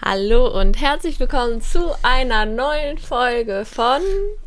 [0.00, 4.00] Hallo und herzlich willkommen zu einer neuen Folge von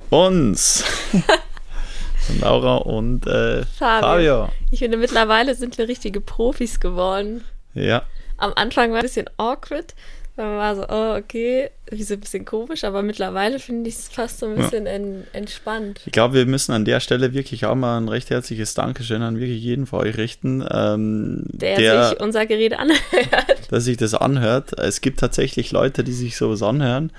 [0.10, 0.82] uns.
[1.12, 4.08] von Laura und äh, Fabio.
[4.08, 4.50] Fabio.
[4.72, 7.44] Ich finde, mittlerweile sind wir richtige Profis geworden.
[7.74, 8.04] Ja.
[8.38, 9.94] Am Anfang war es ein bisschen awkward,
[10.42, 14.08] man war so, oh, okay, wie so ein bisschen komisch, aber mittlerweile finde ich es
[14.08, 14.94] fast so ein bisschen ja.
[14.94, 16.02] en entspannt.
[16.06, 19.40] Ich glaube, wir müssen an der Stelle wirklich auch mal ein recht herzliches Dankeschön an
[19.40, 23.72] wirklich jeden von euch richten, ähm, der, der, sich unser Gerät anhört.
[23.72, 24.78] Dass sich das anhört.
[24.80, 27.12] Es gibt tatsächlich Leute, die sich sowas anhören.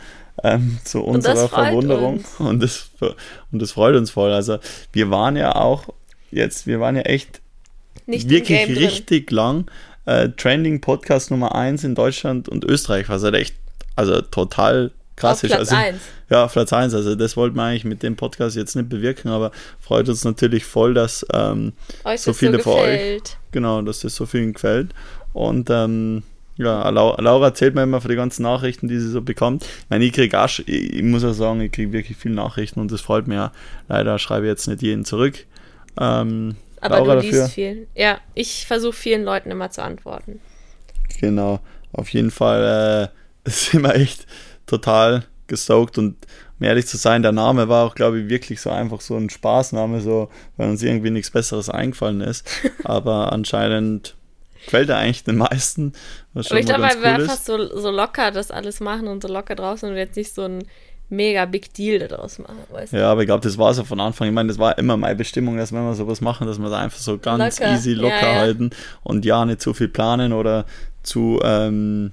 [0.43, 2.17] Ähm, zu unserer Verwunderung.
[2.17, 2.41] Uns.
[2.41, 2.91] Und das,
[3.53, 4.33] und das freut uns voll.
[4.33, 4.59] Also
[4.93, 5.85] wir waren ja auch
[6.31, 7.41] jetzt, wir waren ja echt
[8.07, 9.71] Nicht wirklich richtig lang
[10.07, 13.55] äh, Trending Podcast Nummer 1 in Deutschland und Österreich, was halt echt,
[13.97, 15.51] also total krass Auf ist.
[15.51, 15.97] Platz also, 1.
[16.31, 16.95] Ja, Platz 1.
[16.95, 20.65] Also das wollten wir eigentlich mit dem Podcast jetzt nicht bewirken, aber freut uns natürlich
[20.65, 21.73] voll, dass ähm,
[22.17, 24.91] so viele so von euch, genau, dass das so vielen gefällt.
[25.33, 26.23] Und ähm,
[26.57, 29.65] ja, Laura erzählt mir immer von den ganzen Nachrichten, die sie so bekommt.
[29.65, 32.93] Ich meine, ich kriege auch, ich muss auch sagen, ich kriege wirklich viele Nachrichten und
[32.93, 33.53] das freut mir ja.
[33.89, 35.47] Leider schreibe ich jetzt nicht jeden zurück.
[35.99, 37.49] Ähm, aber Laura du liest dafür.
[37.49, 37.87] viel.
[37.95, 40.41] Ja, ich versuche vielen Leuten immer zu antworten.
[41.21, 41.61] Genau,
[41.93, 43.11] auf jeden Fall
[43.47, 44.27] äh, sind wir echt
[44.67, 46.17] total gestoked und
[46.59, 49.31] um ehrlich zu sein, der Name war auch, glaube ich, wirklich so einfach so ein
[49.31, 52.49] Spaßname, so, weil uns irgendwie nichts Besseres eingefallen ist.
[52.85, 54.15] Aber anscheinend
[54.65, 55.93] gefällt er eigentlich den meisten.
[56.35, 59.09] Was schon Aber ich glaube, weil cool wir einfach so, so locker das alles machen
[59.09, 60.65] und so locker draußen und jetzt nicht so ein
[61.13, 62.57] mega Big Deal daraus machen.
[62.71, 62.97] Weißt du?
[62.97, 64.27] Ja, aber ich glaube, das war so von Anfang.
[64.27, 66.79] Ich meine, das war immer meine Bestimmung, dass wenn wir sowas machen, dass wir da
[66.79, 67.73] einfach so ganz locker.
[67.75, 68.39] easy locker ja, ja.
[68.41, 68.71] halten
[69.05, 70.65] und ja, nicht zu viel planen oder
[71.03, 72.13] zu, ähm,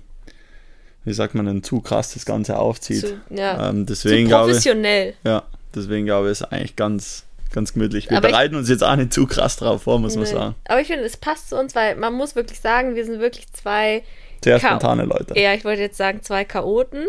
[1.05, 3.07] wie sagt man denn, zu krass das Ganze aufzieht.
[3.07, 3.69] Zu, ja.
[3.69, 5.15] ähm, deswegen zu professionell.
[5.23, 8.09] Glaube ich, ja, deswegen glaube ich, ist eigentlich ganz ganz gemütlich.
[8.11, 10.21] Wir aber bereiten ich, uns jetzt auch nicht zu krass drauf vor, muss nee.
[10.21, 10.55] man sagen.
[10.67, 13.51] Aber ich finde, es passt zu uns, weil man muss wirklich sagen, wir sind wirklich
[13.53, 14.03] zwei
[14.43, 15.39] sehr spontane Leute.
[15.39, 17.07] Ja, ich wollte jetzt sagen, zwei Chaoten.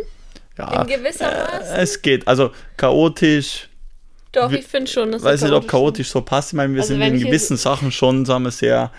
[0.58, 2.26] Ja, in gewisser äh, Es geht.
[2.28, 3.68] Also chaotisch.
[4.32, 5.12] Doch, ich finde schon.
[5.12, 6.50] Ich weiß nicht, ob chaotisch so passt.
[6.50, 8.92] Ich meine, wir also sind in gewissen Sachen schon, sagen wir, sehr,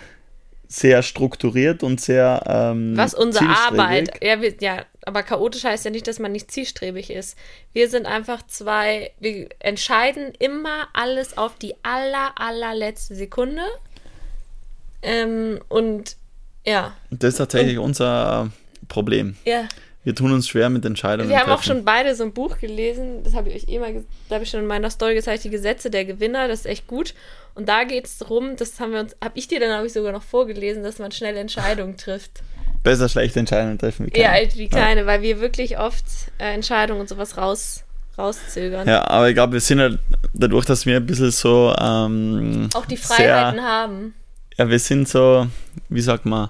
[0.68, 2.42] sehr strukturiert und sehr.
[2.46, 4.10] Ähm, Was unsere Arbeit.
[4.22, 7.36] Ja, wir, ja, aber chaotisch heißt ja nicht, dass man nicht zielstrebig ist.
[7.72, 9.12] Wir sind einfach zwei.
[9.20, 13.62] Wir entscheiden immer alles auf die aller, allerletzte Sekunde.
[15.02, 16.16] Ähm, und
[16.66, 16.94] ja.
[17.10, 18.50] Das ist tatsächlich und, unser
[18.88, 19.36] Problem.
[19.44, 19.66] Ja.
[20.04, 21.28] Wir tun uns schwer mit Entscheidungen.
[21.28, 21.58] Wir haben treffen.
[21.58, 24.44] auch schon beide so ein Buch gelesen, das habe ich euch eh mal, da habe
[24.44, 27.14] ich schon in meiner Story gezeigt, die Gesetze der Gewinner, das ist echt gut.
[27.54, 29.92] Und da geht es darum, das haben wir uns, habe ich dir dann, habe ich
[29.92, 32.42] sogar noch vorgelesen, dass man schnell Entscheidungen trifft.
[32.82, 34.44] Besser schlechte Entscheidungen treffen wie keine.
[34.44, 35.06] Ja, wie keine, ja.
[35.06, 36.04] weil wir wirklich oft
[36.38, 37.84] äh, Entscheidungen und sowas raus,
[38.18, 38.88] rauszögern.
[38.88, 40.00] Ja, aber ich glaube, wir sind halt
[40.32, 44.14] dadurch, dass wir ein bisschen so ähm, auch die Freiheiten sehr, haben.
[44.58, 45.46] Ja, wir sind so,
[45.88, 46.48] wie sagt man,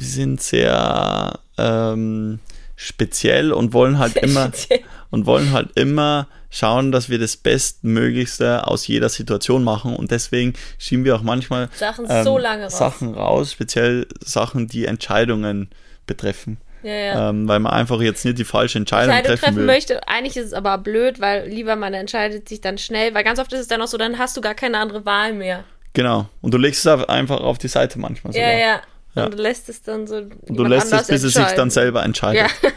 [0.00, 2.40] sind sehr ähm,
[2.76, 4.80] speziell und wollen halt sehr immer speziell.
[5.10, 10.54] und wollen halt immer schauen, dass wir das Bestmöglichste aus jeder Situation machen und deswegen
[10.78, 12.78] schieben wir auch manchmal Sachen ähm, so lange raus.
[12.78, 15.68] Sachen raus, speziell Sachen, die Entscheidungen
[16.06, 16.58] betreffen.
[16.82, 17.30] Ja, ja.
[17.30, 20.08] Ähm, weil man einfach jetzt nicht die falsche Entscheidung, Entscheidung treffen, treffen möchte.
[20.08, 23.52] Eigentlich ist es aber blöd, weil lieber man entscheidet sich dann schnell, weil ganz oft
[23.52, 25.64] ist es dann auch so, dann hast du gar keine andere Wahl mehr.
[25.94, 26.28] Genau.
[26.40, 28.52] Und du legst es einfach auf die Seite manchmal sogar.
[28.52, 28.82] Ja, ja.
[29.18, 29.24] Ja.
[29.24, 30.22] Und du lässt es dann so.
[30.48, 32.50] Du lässt es, bis es sich dann selber entscheidet.
[32.50, 32.72] Ja.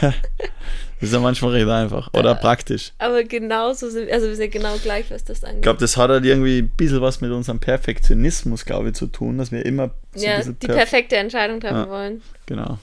[0.00, 0.12] das
[1.00, 2.12] ist ja manchmal recht einfach.
[2.14, 2.34] Oder ja.
[2.34, 2.92] praktisch.
[2.98, 5.58] Aber genauso sind also wir sind genau gleich, was das angeht.
[5.58, 9.06] Ich glaube, das hat halt irgendwie ein bisschen was mit unserem Perfektionismus, glaube ich, zu
[9.06, 12.22] tun, dass wir immer so ja, die perf perfekte Entscheidung treffen wollen.
[12.46, 12.78] Genau.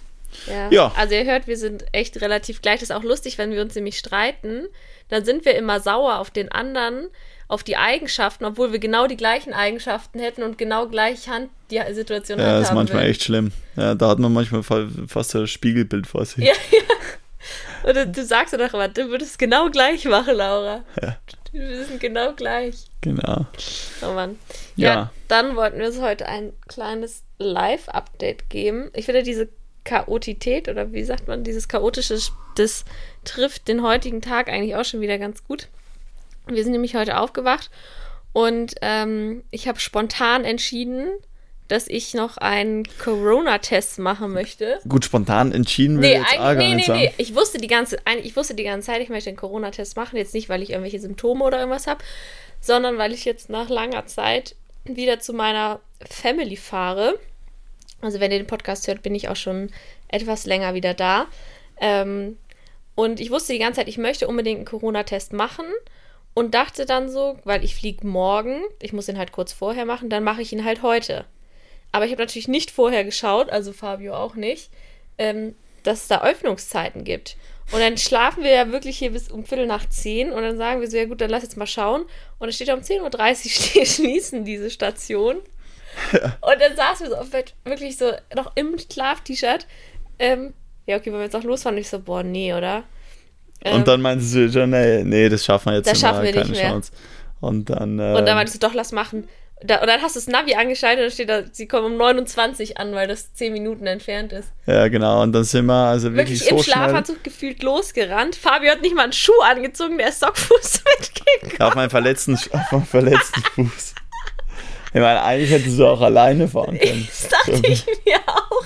[0.47, 0.69] Ja.
[0.69, 0.93] ja.
[0.95, 2.79] Also ihr hört, wir sind echt relativ gleich.
[2.79, 4.67] Das ist auch lustig, wenn wir uns nämlich streiten,
[5.09, 7.07] dann sind wir immer sauer auf den anderen,
[7.47, 11.81] auf die Eigenschaften, obwohl wir genau die gleichen Eigenschaften hätten und genau gleich Hand die
[11.93, 13.09] Situation Ja, das ist manchmal will.
[13.09, 13.51] echt schlimm.
[13.75, 16.45] Ja, da hat man manchmal fast ein Spiegelbild vor sich.
[16.45, 17.89] Ja, ja.
[17.89, 20.83] Oder du sagst doch immer, du würdest genau gleich machen, Laura.
[21.01, 21.17] Ja.
[21.51, 22.75] Wir sind genau gleich.
[23.01, 23.45] Genau.
[24.01, 24.37] Oh Mann.
[24.75, 28.89] Ja, ja dann wollten wir uns heute ein kleines Live-Update geben.
[28.93, 29.49] Ich finde diese
[29.83, 32.17] Chaotität oder wie sagt man, dieses chaotische,
[32.55, 32.85] das
[33.23, 35.67] trifft den heutigen Tag eigentlich auch schon wieder ganz gut.
[36.47, 37.69] Wir sind nämlich heute aufgewacht
[38.33, 41.09] und ähm, ich habe spontan entschieden,
[41.71, 44.79] dass ich noch einen Corona-Test machen möchte.
[44.87, 47.13] Gut, spontan entschieden nee, jetzt auch nee, nee, nee.
[47.17, 50.17] Ich wusste die ganze, ich wusste die ganze Zeit, ich möchte einen Corona-Test machen.
[50.17, 52.03] Jetzt nicht, weil ich irgendwelche Symptome oder irgendwas habe,
[52.59, 55.79] sondern weil ich jetzt nach langer Zeit wieder zu meiner
[56.09, 57.17] Family fahre.
[58.01, 59.69] Also wenn ihr den Podcast hört, bin ich auch schon
[60.07, 61.27] etwas länger wieder da.
[61.79, 62.37] Ähm,
[62.95, 65.65] und ich wusste die ganze Zeit, ich möchte unbedingt einen Corona-Test machen
[66.33, 70.09] und dachte dann so, weil ich fliege morgen, ich muss ihn halt kurz vorher machen,
[70.09, 71.25] dann mache ich ihn halt heute.
[71.91, 74.69] Aber ich habe natürlich nicht vorher geschaut, also Fabio auch nicht,
[75.17, 77.35] ähm, dass es da Öffnungszeiten gibt.
[77.71, 80.81] Und dann schlafen wir ja wirklich hier bis um Viertel nach zehn und dann sagen
[80.81, 82.01] wir so, ja gut, dann lass jetzt mal schauen.
[82.01, 85.37] Und dann steht um 10.30 Uhr schließen diese Station.
[86.13, 86.37] Ja.
[86.41, 89.67] Und dann saßen wir so auf Bett, wirklich so noch im Schlaf-T-Shirt.
[90.19, 90.53] Ähm,
[90.85, 92.83] ja, okay, wenn wir jetzt auch losfahren, ich so, boah, nee, oder?
[93.63, 96.31] Ähm, und dann meinst du schon, nee, nee, das schaffen wir jetzt das schaffen wir
[96.31, 96.71] keine nicht mehr.
[96.71, 96.91] Chance.
[97.39, 97.99] Und dann.
[97.99, 99.27] Äh, und dann meinst du, doch, lass machen.
[99.63, 101.97] Da, und dann hast du das Navi angeschaltet und dann steht da, sie kommen um
[101.97, 104.49] 29 an, weil das 10 Minuten entfernt ist.
[104.65, 105.21] Ja, genau.
[105.21, 108.35] Und dann sind wir also wirklich, wirklich so im Schlafanzug gefühlt losgerannt.
[108.35, 111.57] Fabio hat nicht mal einen Schuh angezogen, der ist Sockfuß mitgegangen.
[111.59, 113.93] Ja, auf meinen verletzten, auf meinen verletzten Fuß.
[114.93, 117.07] Ich meine, eigentlich hättest du auch alleine fahren können.
[117.07, 118.65] Das dachte ich mir auch.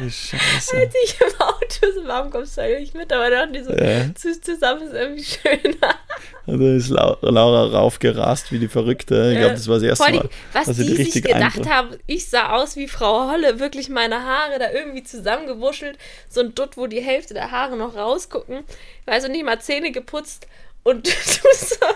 [0.00, 0.76] Scheiße.
[0.76, 3.12] Als ich im Auto so, warum kommst du eigentlich mit?
[3.12, 4.12] Aber dann die so, ja.
[4.14, 5.94] zusammen ist irgendwie schöner.
[6.46, 9.30] Da ist Laura raufgerast wie die Verrückte.
[9.32, 10.28] Ich glaube, das war das erste Mal.
[10.52, 11.68] Was die, die sich gedacht Eindruck.
[11.68, 15.98] haben, ich sah aus wie Frau Holle, wirklich meine Haare da irgendwie zusammengewuschelt.
[16.28, 18.64] So ein Dutt, wo die Hälfte der Haare noch rausgucken.
[19.06, 20.48] Also nicht mal Zähne geputzt
[20.82, 21.10] und du
[21.54, 21.86] so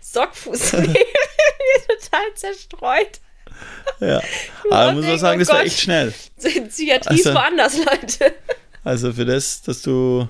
[0.00, 1.79] Sockfuß neben mir
[2.20, 3.20] total zerstreut.
[4.00, 4.22] Ja,
[4.70, 6.14] aber muss man sagen, oh das war echt schnell.
[6.38, 8.34] Psychiatrie also, woanders, Leute.
[8.84, 10.28] Also für das, dass du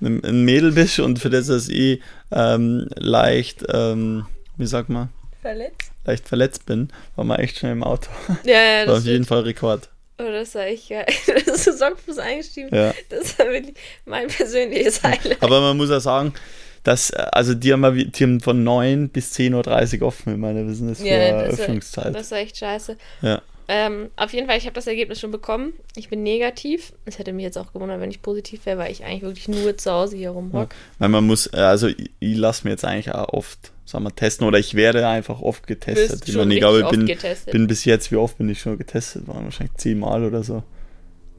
[0.00, 2.00] ein Mädel bist und für das, dass ich
[2.30, 5.10] ähm, leicht, ähm, wie sagt man?
[5.42, 5.90] Verletzt?
[6.04, 8.08] Leicht verletzt bin, war man echt schnell im Auto.
[8.44, 9.88] Ja, ja, das war auf jeden Fall Rekord.
[10.18, 11.06] Oh, das war echt geil.
[11.46, 12.74] Das ist Sockfuß eingestiegen.
[12.74, 12.94] Ja.
[13.08, 15.42] Das war wirklich mein persönliches Highlight.
[15.42, 16.34] Aber man muss auch sagen,
[16.82, 20.32] dass, also die haben, die haben von 9 bis 10.30 Uhr offen.
[20.32, 22.06] Ich meine, wir sind das für ja, das Öffnungszeit.
[22.06, 22.96] War, das war echt scheiße.
[23.22, 23.42] Ja.
[23.72, 25.74] Ähm, auf jeden Fall, ich habe das Ergebnis schon bekommen.
[25.94, 26.92] Ich bin negativ.
[27.04, 29.76] Es hätte mich jetzt auch gewundert, wenn ich positiv wäre, weil ich eigentlich wirklich nur
[29.76, 30.74] zu Hause hier rumhocke.
[30.98, 31.06] Ja.
[31.06, 34.44] man muss, äh, also ich, ich lasse mir jetzt eigentlich auch oft, sagen wir, testen
[34.48, 36.28] oder ich werde einfach oft getestet.
[36.28, 37.16] ich meine, ich glaube, bin,
[37.52, 39.28] bin bis jetzt, wie oft bin ich schon getestet?
[39.28, 40.64] Waren wahrscheinlich zehnmal oder so.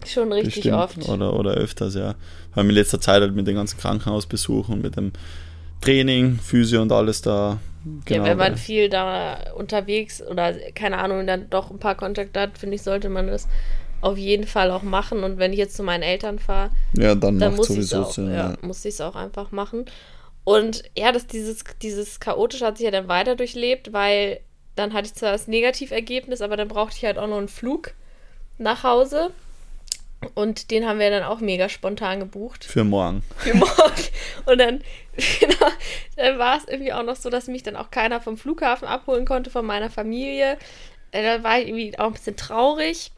[0.06, 0.75] Schon richtig Bestimmt.
[0.75, 1.09] oft.
[1.09, 2.15] Oder, oder öfters, ja.
[2.53, 5.12] Weil in letzter Zeit halt mit den ganzen Krankenhausbesuchen, mit dem
[5.81, 7.59] Training, Physio und alles da.
[8.06, 12.39] Genau, ja, wenn man viel da unterwegs oder keine Ahnung, dann doch ein paar Kontakte
[12.39, 13.48] hat, finde ich, sollte man das
[14.01, 15.24] auf jeden Fall auch machen.
[15.24, 18.12] Und wenn ich jetzt zu meinen Eltern fahre, ja, dann, dann muss ich es auch,
[18.12, 18.57] Sinn, ja, ja.
[18.62, 19.86] muss auch einfach machen.
[20.44, 24.39] Und ja, das, dieses, dieses Chaotische hat sich ja dann weiter durchlebt, weil
[24.75, 27.94] dann hatte ich zwar das Negativergebnis, aber dann brauchte ich halt auch noch einen Flug
[28.57, 29.31] nach Hause.
[30.35, 32.63] Und den haben wir dann auch mega spontan gebucht.
[32.63, 33.23] Für morgen.
[33.38, 34.03] Für morgen.
[34.45, 34.81] Und dann,
[35.39, 35.71] genau,
[36.15, 39.25] dann war es irgendwie auch noch so, dass mich dann auch keiner vom Flughafen abholen
[39.25, 40.57] konnte, von meiner Familie.
[41.12, 43.12] Äh, da war ich irgendwie auch ein bisschen traurig.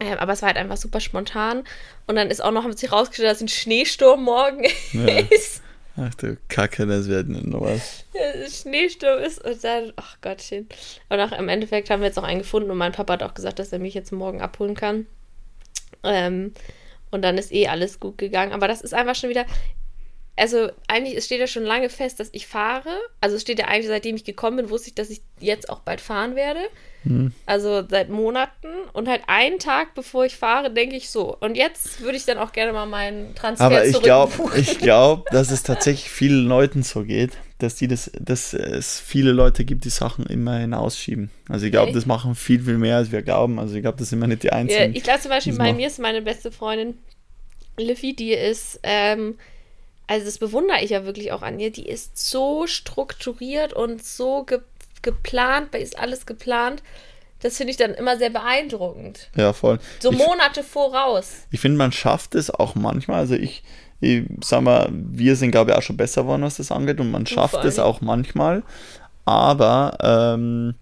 [0.00, 1.62] Ähm, aber es war halt einfach super spontan.
[2.06, 5.18] Und dann ist auch noch, haben sich rausgestellt, dass ein Schneesturm morgen ja.
[5.30, 5.62] ist.
[5.96, 8.04] Ach du Kacke, das wird noch was.
[8.14, 10.68] Ja, Schneesturm ist und dann, ach Gottchen.
[11.08, 13.34] Und auch im Endeffekt haben wir jetzt noch einen gefunden und mein Papa hat auch
[13.34, 15.06] gesagt, dass er mich jetzt morgen abholen kann.
[16.02, 16.52] Ähm,
[17.10, 18.52] und dann ist eh alles gut gegangen.
[18.52, 19.46] Aber das ist einfach schon wieder.
[20.36, 22.88] Also eigentlich, es steht ja schon lange fest, dass ich fahre.
[23.20, 25.80] Also es steht ja eigentlich, seitdem ich gekommen bin, wusste ich, dass ich jetzt auch
[25.80, 26.60] bald fahren werde.
[27.04, 27.32] Mhm.
[27.44, 28.68] Also seit Monaten.
[28.92, 31.36] Und halt einen Tag bevor ich fahre, denke ich so.
[31.40, 35.24] Und jetzt würde ich dann auch gerne mal meinen Transfer Aber ich glaube, ich glaube,
[35.30, 37.32] dass es tatsächlich vielen Leuten so geht
[37.62, 41.30] dass die das, dass es viele Leute gibt, die Sachen immer hinausschieben.
[41.48, 43.58] Also ich glaube, das machen viel, viel mehr, als wir glauben.
[43.58, 44.92] Also ich glaube, das sind immer nicht die Einzigen.
[44.92, 46.94] Ja, ich glaube zum Beispiel, bei mir ist meine beste Freundin
[47.76, 49.38] Liffy, die ist, ähm,
[50.06, 54.44] also das bewundere ich ja wirklich auch an ihr, die ist so strukturiert und so
[54.44, 54.60] ge
[55.02, 56.82] geplant, bei ist alles geplant.
[57.40, 59.28] Das finde ich dann immer sehr beeindruckend.
[59.36, 59.78] Ja, voll.
[60.00, 61.46] So Monate ich, voraus.
[61.50, 63.20] Ich finde, man schafft es auch manchmal.
[63.20, 63.62] Also ich,
[64.00, 67.10] ich sag mal, wir sind, glaube ich, auch schon besser geworden, was das angeht und
[67.10, 68.62] man schafft es auch manchmal.
[69.24, 70.74] Aber ähm,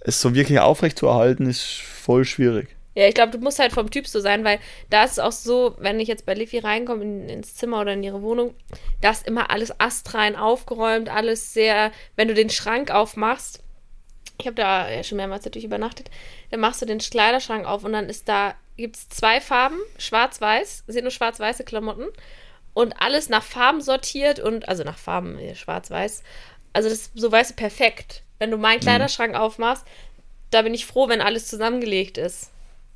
[0.00, 2.68] es so wirklich aufrecht zu erhalten, ist voll schwierig.
[2.94, 5.32] Ja, ich glaube, du musst halt vom Typ so sein, weil da ist es auch
[5.32, 8.54] so, wenn ich jetzt bei Liffy reinkomme in, ins Zimmer oder in ihre Wohnung,
[9.00, 13.63] da ist immer alles astrein aufgeräumt, alles sehr, wenn du den Schrank aufmachst,
[14.38, 16.10] ich habe da ja schon mehrmals natürlich übernachtet,
[16.50, 20.84] dann machst du den Kleiderschrank auf und dann ist da, gibt es zwei Farben, schwarz-weiß,
[20.86, 22.08] sind nur schwarz-weiße Klamotten
[22.74, 26.22] und alles nach Farben sortiert und, also nach Farben, schwarz-weiß.
[26.72, 28.22] Also das so weißt du perfekt.
[28.38, 28.82] Wenn du meinen mhm.
[28.82, 29.38] Kleiderschrank mhm.
[29.38, 29.86] aufmachst,
[30.50, 32.50] da bin ich froh, wenn alles zusammengelegt ist.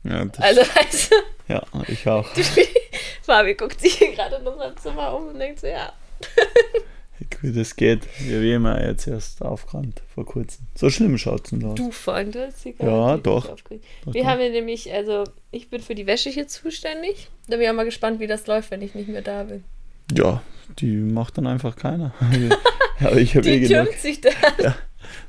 [0.04, 1.16] Ja, also weißt du.
[1.52, 2.28] Ja, ich auch.
[3.22, 5.92] Fabi guckt sich hier gerade in unserem Zimmer um und denkt so, ja.
[7.42, 8.06] Wie das geht.
[8.20, 10.66] Wir haben ja jetzt erst aufgerannt vor kurzem.
[10.74, 11.74] So schlimm schaut es aus.
[11.74, 12.88] Du ist egal.
[12.88, 13.48] Ja, doch.
[13.48, 13.70] doch.
[13.70, 14.28] Wir doch.
[14.28, 17.28] haben ja nämlich, also ich bin für die Wäsche hier zuständig.
[17.48, 19.64] Da bin ich auch mal gespannt, wie das läuft, wenn ich nicht mehr da bin.
[20.16, 20.42] Ja,
[20.78, 22.14] die macht dann einfach keiner.
[23.00, 23.92] Aber ich habe eh genug.
[23.94, 24.30] sich da.
[24.62, 24.76] Ja.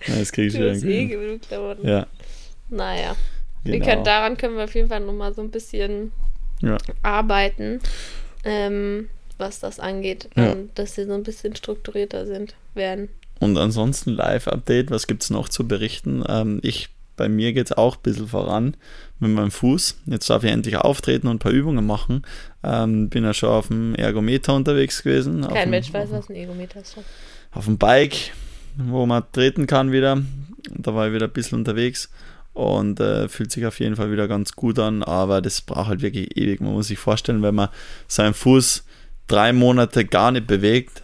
[0.08, 1.88] Na, das kriege ich du eh genug Klamotten.
[1.88, 2.08] Ja.
[2.70, 3.16] Naja.
[3.64, 3.74] Genau.
[3.74, 6.12] Wir können, daran können wir auf jeden Fall nochmal so ein bisschen
[6.62, 6.78] ja.
[7.04, 7.80] arbeiten,
[8.44, 10.30] ähm, was das angeht.
[10.36, 10.56] Ja.
[10.76, 13.10] Dass sie so ein bisschen strukturierter sind, werden.
[13.40, 16.24] Und ansonsten Live-Update, was gibt es noch zu berichten?
[16.28, 18.76] Ähm, ich, bei mir geht es auch ein bisschen voran
[19.20, 19.98] mit meinem Fuß.
[20.08, 22.24] Jetzt darf ich endlich auftreten und ein paar Übungen machen.
[22.64, 25.48] Ähm, bin ja schon auf dem Ergometer unterwegs gewesen.
[25.48, 26.98] Kein Mensch weiß, was ein Ergometer ist.
[27.52, 28.34] Auf dem Bike,
[28.78, 30.22] wo man treten kann wieder.
[30.76, 32.10] Da war ich wieder ein bisschen unterwegs
[32.54, 36.02] und äh, fühlt sich auf jeden Fall wieder ganz gut an, aber das braucht halt
[36.02, 36.60] wirklich ewig.
[36.60, 37.70] Man muss sich vorstellen, wenn man
[38.08, 38.84] seinen Fuß
[39.30, 41.04] drei Monate gar nicht bewegt,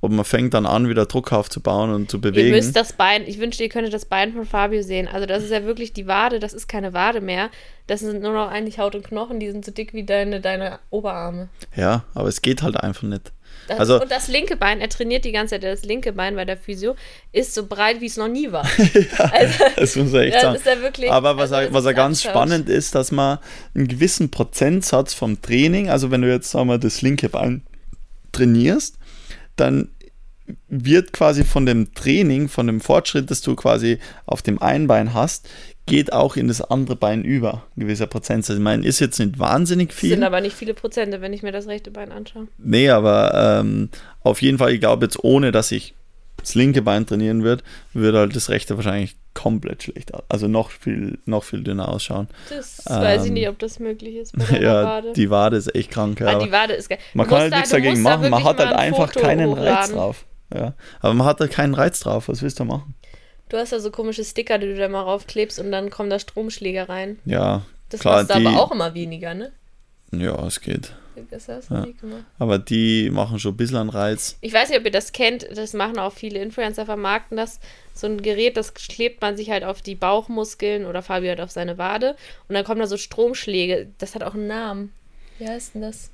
[0.00, 2.48] und man fängt dann an, wieder Druck aufzubauen und zu bewegen.
[2.48, 5.08] Ihr müsst das Bein, ich wünschte, ihr könntet das Bein von Fabio sehen.
[5.08, 7.50] Also das ist ja wirklich die Wade, das ist keine Wade mehr.
[7.88, 10.78] Das sind nur noch eigentlich Haut und Knochen, die sind so dick wie deine, deine
[10.90, 11.48] Oberarme.
[11.74, 13.32] Ja, aber es geht halt einfach nicht.
[13.68, 16.44] Das, also, und das linke Bein, er trainiert die ganze Zeit, das linke Bein bei
[16.44, 16.96] der Physio
[17.32, 18.66] ist so breit, wie es noch nie war.
[18.78, 20.56] ja, also, das muss er echt sagen.
[20.56, 22.32] Ist er wirklich, Aber was also, er, was er ganz anschaut.
[22.32, 23.38] spannend ist, dass man
[23.74, 27.62] einen gewissen Prozentsatz vom Training, also wenn du jetzt sagen wir, das linke Bein
[28.32, 28.96] trainierst,
[29.56, 29.90] dann
[30.68, 35.14] wird quasi von dem Training, von dem Fortschritt, das du quasi auf dem einen Bein
[35.14, 35.48] hast,
[35.86, 38.56] geht auch in das andere Bein über, ein gewisser Prozentsatz.
[38.56, 40.10] Ich meine, ist jetzt nicht wahnsinnig viel.
[40.10, 42.48] Das sind aber nicht viele Prozente, wenn ich mir das rechte Bein anschaue.
[42.58, 43.88] Nee, aber ähm,
[44.20, 45.94] auf jeden Fall, ich glaube jetzt, ohne dass ich
[46.36, 50.22] das linke Bein trainieren würde, würde halt das rechte wahrscheinlich komplett schlecht aus.
[50.28, 52.28] Also noch viel, noch viel dünner ausschauen.
[52.50, 55.12] Das ähm, weiß ich nicht, ob das möglich ist bei ja, Wade.
[55.14, 56.20] die Wade ist echt krank.
[56.20, 56.38] Ja.
[56.38, 56.98] Ah, die Wade ist geil.
[57.14, 59.52] Man kann halt nichts dagegen machen, man hat halt ein einfach keinen.
[59.52, 60.24] Reiz drauf.
[60.54, 60.74] Ja.
[61.00, 62.28] Aber man hat da keinen Reiz drauf.
[62.28, 62.94] Was willst du machen?
[63.48, 66.18] Du hast ja so komische Sticker, die du da mal raufklebst und dann kommen da
[66.18, 67.18] Stromschläge rein.
[67.24, 67.62] Ja.
[67.88, 69.52] Das klar, kostet die, aber auch immer weniger, ne?
[70.12, 70.92] Ja, es geht.
[71.30, 71.86] Das hast du ja.
[72.38, 74.36] Aber die machen schon ein bisschen einen Reiz.
[74.40, 77.58] Ich weiß nicht, ob ihr das kennt, das machen auch viele Influencer, vermarkten das.
[77.92, 81.50] So ein Gerät, das klebt man sich halt auf die Bauchmuskeln oder Fabio halt auf
[81.50, 82.14] seine Wade
[82.46, 83.88] und dann kommen da so Stromschläge.
[83.98, 84.92] Das hat auch einen Namen.
[85.38, 86.10] Wie heißt denn das?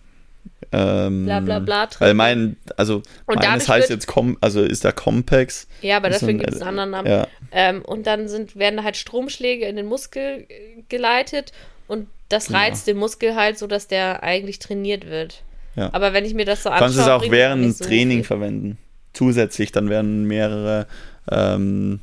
[0.72, 1.86] Ähm, bla bla bla.
[1.86, 2.00] Drin.
[2.00, 5.68] Weil mein, also und meines heißt jetzt, Com, also ist der Compex.
[5.82, 7.08] Ja, aber dafür gibt es einen anderen Namen.
[7.08, 7.28] Ja.
[7.52, 10.46] Ähm, und dann sind, werden halt Stromschläge in den Muskel
[10.88, 11.52] geleitet
[11.86, 12.92] und das reizt ja.
[12.92, 15.42] den Muskel halt so, dass der eigentlich trainiert wird.
[15.76, 15.90] Ja.
[15.92, 16.86] Aber wenn ich mir das so anschaue.
[16.86, 18.24] Kannst du es auch während so Training viel.
[18.24, 18.78] verwenden.
[19.12, 20.86] Zusätzlich, dann werden mehrere
[21.30, 22.00] ähm,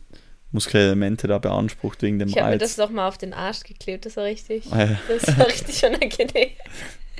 [0.51, 2.38] Muskelelemente da beansprucht wegen dem ich Reiz.
[2.38, 4.98] Ich habe mir das doch mal auf den Arsch geklebt, das war richtig, ja.
[5.07, 6.50] das war richtig unangenehm.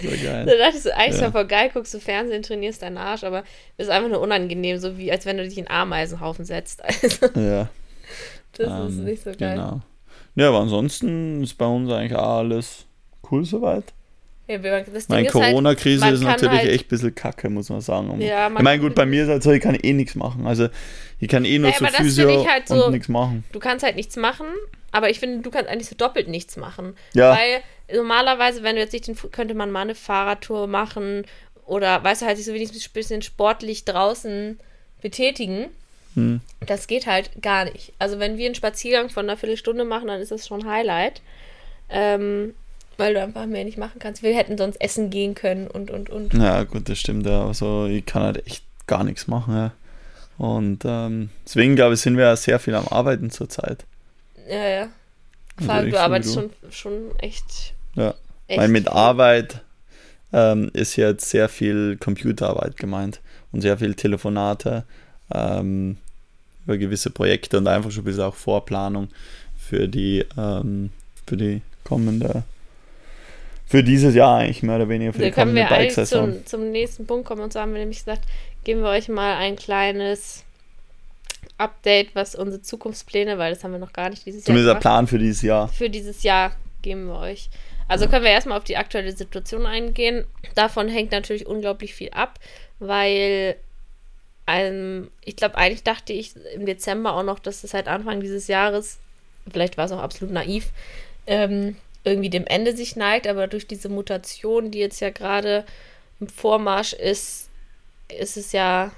[0.02, 0.46] So geil.
[0.46, 1.32] Da dachte ich so, eigentlich ja.
[1.32, 3.44] voll geil, guckst du Fernsehen, trainierst deinen Arsch, aber
[3.78, 6.82] das ist einfach nur unangenehm, so wie als wenn du dich in Ameisenhaufen setzt.
[7.02, 7.70] Also, ja.
[8.54, 9.56] Das ähm, ist nicht so geil.
[9.56, 9.82] Genau.
[10.36, 12.86] Ja, aber ansonsten ist bei uns eigentlich alles
[13.32, 13.86] cool soweit.
[14.48, 18.20] Ja, Meine halt, Corona-Krise ist, natürlich halt, echt ein bisschen kacke, muss man sagen.
[18.20, 20.46] Ja, man ich meine, gut, bei mir ist halt so, ich kann eh nichts machen.
[20.46, 20.68] Also,
[21.20, 23.46] ich kann eh nur ja, zur Physio halt so, und nichts machen.
[23.54, 24.48] Du kannst halt nichts machen,
[24.92, 26.96] aber ich finde, du kannst eigentlich so doppelt nichts machen.
[27.14, 27.32] Ja.
[27.32, 27.62] Weil
[27.94, 31.26] normalerweise, wenn du jetzt nicht den, könnte man mal eine Fahrradtour machen
[31.66, 34.60] oder, weißt du, halt sich so wenigstens ein bisschen sportlich draußen
[35.02, 35.68] betätigen.
[36.16, 36.42] Hm.
[36.66, 37.94] Das geht halt gar nicht.
[38.00, 41.22] Also, wenn wir einen Spaziergang von einer Viertelstunde machen, dann ist das schon Highlight.
[41.90, 42.54] Ähm,
[42.98, 44.22] weil du einfach mehr nicht machen kannst.
[44.22, 46.34] Wir hätten sonst essen gehen können und, und, und.
[46.34, 47.26] Ja, gut, das stimmt.
[47.26, 47.48] Ja.
[47.48, 49.56] Also, ich kann halt echt gar nichts machen.
[49.56, 49.72] Ja.
[50.38, 53.86] Und ähm, deswegen, glaube ich, sind wir ja sehr viel am Arbeiten zurzeit.
[54.50, 54.88] Ja, ja.
[55.60, 57.74] Vor allem, also du arbeitest schon, schon echt.
[57.96, 58.14] Ja,
[58.48, 58.88] echt weil mit.
[58.88, 59.62] Arbeit
[60.34, 63.22] ähm, ist jetzt sehr viel Computerarbeit gemeint
[63.52, 64.84] und sehr viel Telefonate
[65.34, 65.98] ähm,
[66.66, 69.10] über gewisse Projekte und einfach schon ein bisschen auch Vorplanung
[69.58, 70.92] für die, ähm,
[71.26, 72.44] für die kommende,
[73.66, 76.34] für dieses Jahr eigentlich mehr oder weniger für da die kommende Bike-Saison.
[76.34, 78.24] Zum, zum nächsten Punkt kommen und so haben wir nämlich gesagt,
[78.64, 80.44] geben wir euch mal ein kleines
[81.58, 84.82] Update, was unsere Zukunftspläne, weil das haben wir noch gar nicht dieses Zumindest Jahr.
[84.82, 85.68] Zumindest der Plan für dieses Jahr.
[85.68, 87.50] Für dieses Jahr geben wir euch.
[87.92, 90.24] Also können wir erstmal auf die aktuelle Situation eingehen.
[90.56, 92.40] Davon hängt natürlich unglaublich viel ab,
[92.80, 93.58] weil
[94.48, 98.48] ähm, ich glaube, eigentlich dachte ich im Dezember auch noch, dass es halt Anfang dieses
[98.48, 98.98] Jahres,
[99.52, 100.70] vielleicht war es auch absolut naiv,
[101.28, 105.66] ähm, irgendwie dem Ende sich neigt, aber durch diese Mutation, die jetzt ja gerade
[106.22, 107.50] im Vormarsch ist,
[108.08, 108.92] ist es ja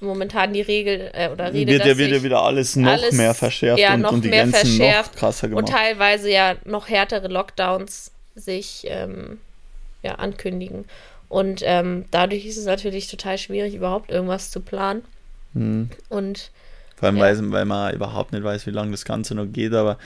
[0.00, 3.78] momentan die Regel äh, oder Rede, wird ja wieder, wieder alles noch alles, mehr verschärft
[3.78, 5.68] ja, und, und, die Grenzen noch krasser gemacht.
[5.68, 9.38] Und teilweise ja noch härtere Lockdowns sich ähm,
[10.02, 10.84] ja, ankündigen.
[11.28, 15.02] Und ähm, dadurch ist es natürlich total schwierig, überhaupt irgendwas zu planen.
[15.54, 15.90] Hm.
[16.08, 16.50] Und
[16.96, 17.22] vor allem, ja.
[17.24, 19.98] weil, weil man überhaupt nicht weiß, wie lange das Ganze noch geht, aber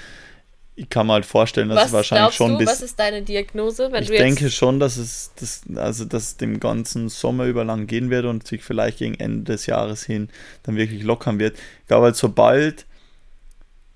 [0.77, 2.69] ich kann mir halt vorstellen, dass was es wahrscheinlich schon du, bis.
[2.69, 3.91] Was ist deine Diagnose?
[4.01, 8.25] ich denke schon, dass es das, also dass dem ganzen Sommer über lang gehen wird
[8.25, 10.31] und sich vielleicht gegen Ende des Jahres hin
[10.63, 11.57] dann wirklich lockern wird.
[11.83, 12.87] Ich glaube halt, sobald,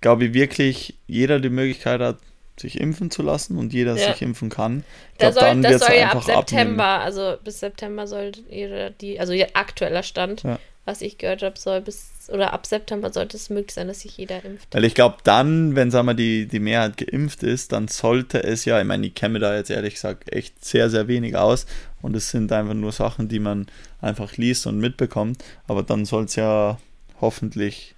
[0.02, 2.18] glaube ich, wirklich jeder die Möglichkeit hat,
[2.58, 4.12] sich impfen zu lassen und jeder ja.
[4.12, 4.84] sich impfen kann.
[5.12, 7.04] Ich da glaub, soll, das soll ja ab September, abnehmen.
[7.04, 10.58] also bis September soll jeder die, also aktueller Stand, ja.
[10.84, 14.16] was ich gehört habe, soll bis oder ab September sollte es möglich sein, dass sich
[14.16, 14.68] jeder impft.
[14.72, 18.64] Weil ich glaube, dann, wenn sagen wir, die, die Mehrheit geimpft ist, dann sollte es
[18.64, 21.66] ja, ich meine, ich kenne da jetzt ehrlich gesagt echt sehr, sehr wenig aus
[22.00, 23.66] und es sind einfach nur Sachen, die man
[24.00, 26.78] einfach liest und mitbekommt, aber dann soll es ja
[27.20, 27.94] hoffentlich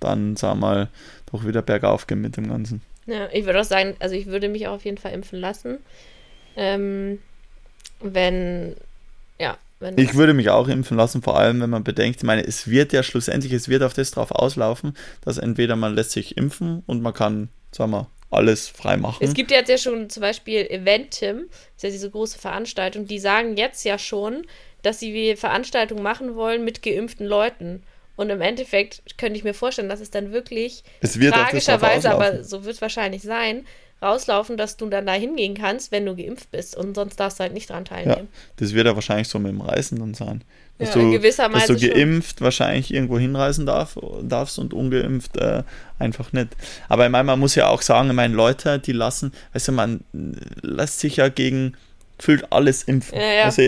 [0.00, 0.88] dann, sagen wir mal,
[1.30, 2.82] doch wieder bergauf gehen mit dem Ganzen.
[3.08, 5.78] Ja, ich würde auch sagen, also ich würde mich auch auf jeden Fall impfen lassen.
[6.56, 7.20] Ähm,
[8.00, 8.76] wenn,
[9.40, 9.96] ja, wenn.
[9.96, 12.92] Ich würde mich auch impfen lassen, vor allem wenn man bedenkt, ich meine, es wird
[12.92, 17.00] ja schlussendlich, es wird auf das drauf auslaufen, dass entweder man lässt sich impfen und
[17.00, 19.24] man kann, sagen wir, alles frei machen.
[19.24, 23.18] Es gibt jetzt ja schon zum Beispiel Eventim, das ist ja diese große Veranstaltung, die
[23.18, 24.46] sagen jetzt ja schon,
[24.82, 27.82] dass sie Veranstaltungen machen wollen mit geimpften Leuten.
[28.18, 32.42] Und im Endeffekt könnte ich mir vorstellen, dass es dann wirklich es wird tragischerweise, aber
[32.42, 33.64] so wird es wahrscheinlich sein,
[34.02, 37.44] rauslaufen, dass du dann da hingehen kannst, wenn du geimpft bist und sonst darfst du
[37.44, 38.28] halt nicht dran teilnehmen.
[38.32, 40.42] Ja, das wird ja wahrscheinlich so mit dem Reisen dann sein.
[40.78, 42.44] Dass, ja, du, dass du geimpft schon.
[42.44, 45.62] wahrscheinlich irgendwo hinreisen darf, darfst und ungeimpft äh,
[46.00, 46.48] einfach nicht.
[46.88, 49.72] Aber ich meine, man muss ja auch sagen, ich meine, Leute, die lassen, weißt du,
[49.72, 50.00] man
[50.62, 51.76] lässt sich ja gegen
[52.18, 53.16] gefühlt alles impfen.
[53.16, 53.44] Ja, ja.
[53.44, 53.62] Also,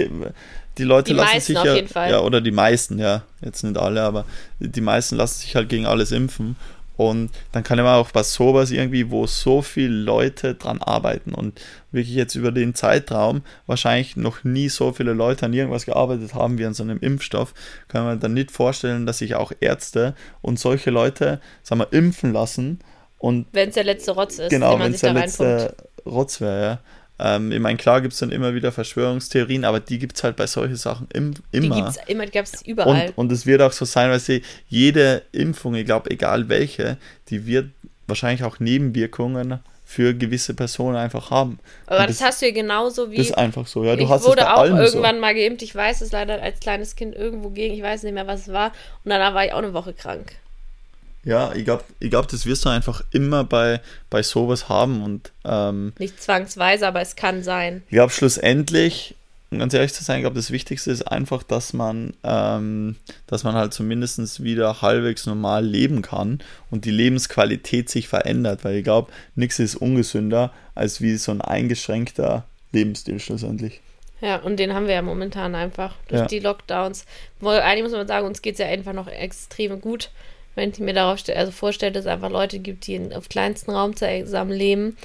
[0.81, 4.25] die Leute die lassen sich ja, ja, oder die meisten, ja, jetzt nicht alle, aber
[4.59, 6.57] die meisten lassen sich halt gegen alles impfen.
[6.97, 11.59] Und dann kann man auch bei sowas irgendwie, wo so viele Leute dran arbeiten und
[11.93, 16.59] wirklich jetzt über den Zeitraum wahrscheinlich noch nie so viele Leute an irgendwas gearbeitet haben
[16.59, 17.55] wie an so einem Impfstoff,
[17.89, 22.35] kann man dann nicht vorstellen, dass sich auch Ärzte und solche Leute, sagen wir, impfen
[22.35, 22.81] lassen.
[23.19, 26.79] Und wenn es der letzte Rotz ist, genau, wenn es der letzte Rotz wäre, ja.
[27.23, 30.37] Ähm, ich meine, klar gibt es dann immer wieder Verschwörungstheorien, aber die gibt es halt
[30.37, 31.75] bei solchen Sachen im, immer.
[31.75, 33.13] Die gibt es immer, die gab es überall.
[33.17, 36.97] Und, es wird auch so sein, weil sie jede Impfung, ich glaube, egal welche,
[37.29, 37.69] die wird
[38.07, 41.59] wahrscheinlich auch Nebenwirkungen für gewisse Personen einfach haben.
[41.87, 43.17] Aber das, das, hast du ja genauso wie.
[43.17, 43.97] Das ist einfach so, ja.
[43.97, 45.21] Du ich hast wurde es bei auch irgendwann so.
[45.21, 45.63] mal geimpft.
[45.63, 47.75] Ich weiß es leider als kleines Kind irgendwo gegen.
[47.75, 48.69] Ich weiß nicht mehr, was es war.
[49.05, 50.37] Und danach war ich auch eine Woche krank.
[51.23, 55.33] Ja, ich glaube, ich glaub, das wirst du einfach immer bei, bei sowas haben und
[55.45, 57.83] ähm, nicht zwangsweise, aber es kann sein.
[57.87, 59.17] Ich glaube, schlussendlich,
[59.51, 63.45] um ganz ehrlich zu sein, ich glaube, das Wichtigste ist einfach, dass man, ähm, dass
[63.45, 66.39] man halt zumindest wieder halbwegs normal leben kann
[66.71, 71.43] und die Lebensqualität sich verändert, weil ich glaube, nichts ist ungesünder als wie so ein
[71.43, 73.81] eingeschränkter Lebensstil schlussendlich.
[74.23, 76.27] Ja, und den haben wir ja momentan einfach durch ja.
[76.27, 77.05] die Lockdowns.
[77.43, 80.11] Eigentlich muss man sagen, uns geht es ja einfach noch extrem gut
[80.55, 83.71] wenn ich mir darauf also vorstelle, dass es einfach Leute gibt, die in, auf kleinsten
[83.71, 84.97] Raum zusammen leben,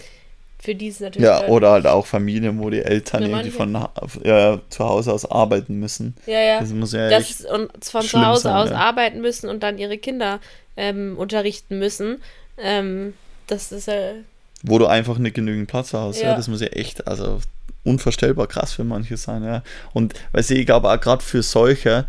[0.65, 1.27] für die ist natürlich.
[1.27, 3.77] Ja, oder halt auch Familien, wo die Eltern irgendwie von
[4.23, 6.15] ja, zu Hause aus arbeiten müssen.
[6.25, 6.59] Ja, ja.
[6.59, 8.77] Das muss ja das ist, und von zu Hause sein, aus ja.
[8.77, 10.39] arbeiten müssen und dann ihre Kinder
[10.75, 12.21] ähm, unterrichten müssen.
[12.57, 13.13] Ähm,
[13.47, 14.13] das ist ja.
[14.63, 16.29] Wo du einfach nicht genügend Platz hast, ja.
[16.29, 16.35] ja.
[16.35, 17.39] Das muss ja echt, also
[17.83, 19.61] unvorstellbar krass für manche sein, ja.
[19.93, 22.07] Und weil ich glaube auch gerade für solche,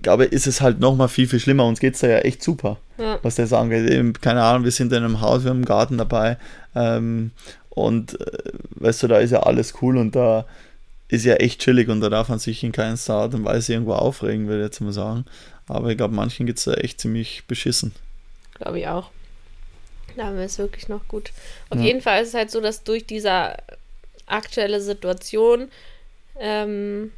[0.00, 1.66] glaube, ist es halt nochmal viel, viel schlimmer.
[1.66, 3.18] Uns geht es da ja echt super, ja.
[3.22, 4.12] was der sagen will.
[4.14, 6.36] Keine Ahnung, wir sind in einem Haus, wir haben einen Garten dabei.
[6.74, 7.32] Ähm,
[7.70, 10.46] und äh, weißt du, da ist ja alles cool und da
[11.08, 13.94] ist ja echt chillig und da darf man sich in keinster Art und Weise irgendwo
[13.94, 15.26] aufregen, würde ich jetzt mal sagen.
[15.68, 17.92] Aber ich glaube, manchen geht es da echt ziemlich beschissen.
[18.54, 19.10] Glaube ich auch.
[20.16, 21.32] Da haben wir es wirklich noch gut.
[21.70, 21.84] Auf ja.
[21.84, 23.54] jeden Fall ist es halt so, dass durch diese
[24.26, 25.68] aktuelle Situation
[26.38, 27.12] ähm,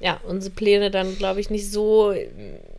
[0.00, 2.14] ja, unsere Pläne dann, glaube ich, nicht so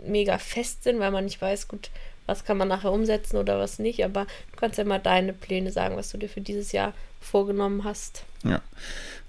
[0.05, 1.89] mega fest sind, weil man nicht weiß, gut,
[2.25, 4.03] was kann man nachher umsetzen oder was nicht.
[4.03, 7.83] Aber du kannst ja mal deine Pläne sagen, was du dir für dieses Jahr vorgenommen
[7.83, 8.23] hast.
[8.43, 8.61] Ja.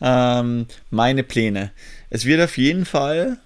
[0.01, 1.72] Ähm, meine Pläne.
[2.11, 3.38] Es wird auf jeden Fall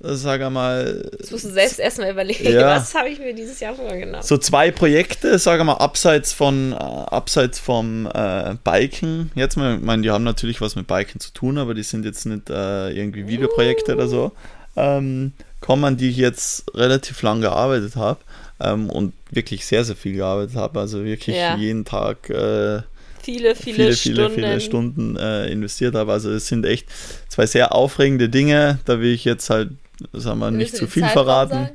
[0.00, 1.10] sag mal.
[1.18, 4.22] Das musst du selbst erstmal überlegen, ja, was habe ich mir dieses Jahr vorgenommen.
[4.22, 9.32] So zwei Projekte, sag mal, abseits von, äh, abseits vom äh, Biken.
[9.34, 12.04] Jetzt mal, ich meine, die haben natürlich was mit Biken zu tun, aber die sind
[12.04, 13.94] jetzt nicht äh, irgendwie Videoprojekte uh.
[13.96, 14.32] oder so.
[14.76, 18.20] Ähm, kommen, an die ich jetzt relativ lang gearbeitet habe
[18.60, 20.78] ähm, und wirklich sehr, sehr viel gearbeitet habe.
[20.78, 21.56] Also wirklich ja.
[21.56, 22.82] jeden Tag äh,
[23.20, 26.12] viele, viele, viele, viele, viele Stunden äh, investiert habe.
[26.12, 26.86] Also es sind echt
[27.28, 28.78] zwei sehr aufregende Dinge.
[28.84, 29.70] Da will ich jetzt halt
[30.12, 31.52] sagen wir, nicht zu viel Zeitraum verraten.
[31.52, 31.70] Sein?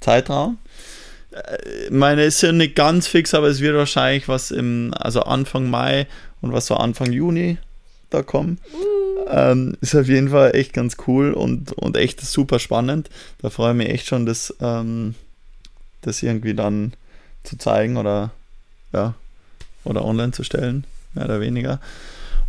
[0.00, 0.58] Zeitraum.
[1.32, 5.70] Äh, meine ist ja nicht ganz fix, aber es wird wahrscheinlich was im, also Anfang
[5.70, 6.06] Mai
[6.40, 7.58] und was so Anfang Juni
[8.10, 8.58] da kommen.
[8.74, 9.02] Uh.
[9.28, 13.08] Ähm, ist auf jeden Fall echt ganz cool und, und echt super spannend.
[13.40, 15.14] Da freue ich mich echt schon, das, ähm,
[16.02, 16.92] das irgendwie dann
[17.44, 18.30] zu zeigen oder
[18.92, 19.14] ja,
[19.84, 21.80] oder online zu stellen, mehr oder weniger.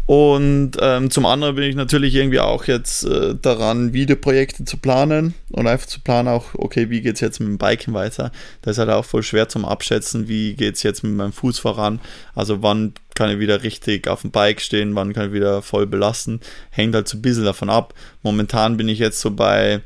[0.05, 5.33] Und ähm, zum anderen bin ich natürlich irgendwie auch jetzt äh, daran, Videoprojekte zu planen
[5.49, 8.33] und einfach zu planen, auch, okay, wie geht es jetzt mit dem Biken weiter?
[8.61, 11.59] Das ist halt auch voll schwer zum Abschätzen, wie geht es jetzt mit meinem Fuß
[11.59, 12.01] voran?
[12.35, 15.87] Also wann kann ich wieder richtig auf dem Bike stehen, wann kann ich wieder voll
[15.87, 16.41] belasten?
[16.69, 17.93] Hängt halt so ein bisschen davon ab.
[18.23, 19.81] Momentan bin ich jetzt so bei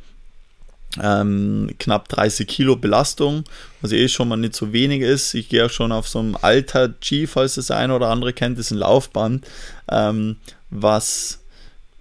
[1.01, 3.43] ähm, knapp 30 Kilo Belastung,
[3.81, 5.33] was eh schon mal nicht so wenig ist.
[5.33, 8.59] Ich gehe auch schon auf so einem Alter G, falls das eine oder andere kennt,
[8.59, 9.45] ist ein Laufband,
[9.89, 10.37] ähm,
[10.69, 11.39] was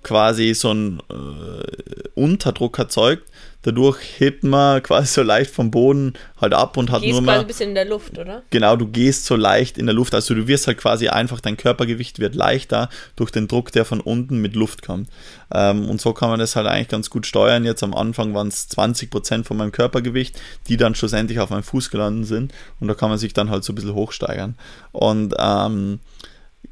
[0.02, 3.28] quasi so einen äh, Unterdruck erzeugt
[3.62, 7.40] Dadurch hebt man quasi so leicht vom Boden halt ab und hat gehst nur mal.
[7.40, 8.42] ein bisschen in der Luft, oder?
[8.51, 10.14] Genau, du gehst so leicht in der Luft.
[10.14, 14.01] Also du wirst halt quasi einfach, dein Körpergewicht wird leichter durch den Druck, der von
[14.01, 15.09] unten mit Luft kommt.
[15.53, 17.64] Ähm, und so kann man das halt eigentlich ganz gut steuern.
[17.64, 21.90] Jetzt am Anfang waren es 20% von meinem Körpergewicht, die dann schlussendlich auf meinem Fuß
[21.90, 22.55] gelandet sind.
[22.81, 24.57] Und da kann man sich dann halt so ein bisschen hochsteigern.
[24.92, 26.01] Und ähm,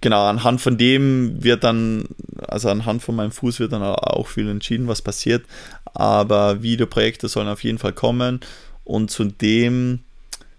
[0.04, 2.04] genau, anhand von dem wird dann,
[2.46, 5.46] also anhand von meinem Fuß wird dann auch viel entschieden, was passiert.
[5.94, 8.40] Aber Videoprojekte sollen auf jeden Fall kommen.
[8.84, 10.00] Und zudem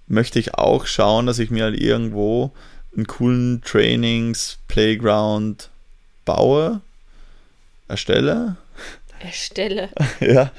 [0.07, 2.53] möchte ich auch schauen, dass ich mir halt irgendwo
[2.95, 5.69] einen coolen Trainings-Playground
[6.25, 6.81] baue,
[7.87, 8.55] erstelle.
[9.19, 9.89] Erstelle.
[10.19, 10.51] ja.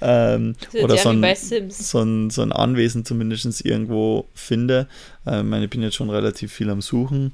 [0.00, 1.36] Ähm, oder so ein,
[1.70, 4.88] so, ein, so ein Anwesen zumindest irgendwo finde.
[5.28, 7.32] Ähm, ich bin jetzt schon relativ viel am Suchen.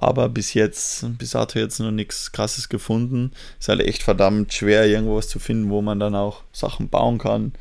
[0.00, 3.32] Aber bis jetzt, bis dato jetzt noch nichts krasses gefunden.
[3.58, 7.52] Ist halt echt verdammt schwer, irgendwas zu finden, wo man dann auch Sachen bauen kann.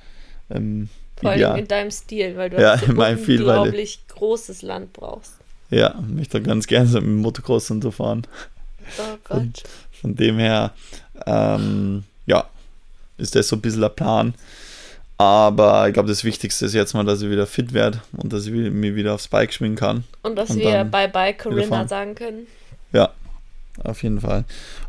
[0.49, 0.87] Ähm,
[1.19, 5.33] Vor allem in deinem Stil, weil du ja, in meinem Stil, unglaublich großes Land brauchst.
[5.69, 8.25] Ja, möchte ganz gerne so mit dem Motocross und so fahren.
[8.97, 9.37] Oh Gott.
[9.37, 9.53] Von,
[9.91, 10.71] von dem her,
[11.25, 12.49] ähm, ja,
[13.17, 14.33] ist das so ein bisschen der Plan.
[15.19, 18.45] Aber ich glaube, das Wichtigste ist jetzt mal, dass ich wieder fit werde und dass
[18.45, 20.05] ich mir wieder aufs Bike schwingen kann.
[20.23, 22.47] Und dass und wir Bye Bye Corinna sagen können.
[22.93, 23.11] Ja,
[23.83, 24.45] auf jeden Fall.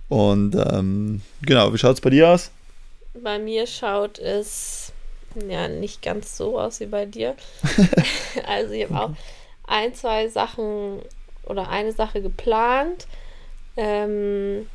[0.09, 2.53] Und ähm, genau, wie schaut es bei dir aus?
[3.21, 4.93] Bei mir schaut es
[5.49, 7.35] ja nicht ganz so aus wie bei dir.
[8.47, 9.11] also ich habe auch
[9.67, 11.01] ein, zwei Sachen
[11.43, 13.09] oder eine Sache geplant,
[13.77, 14.69] ähm,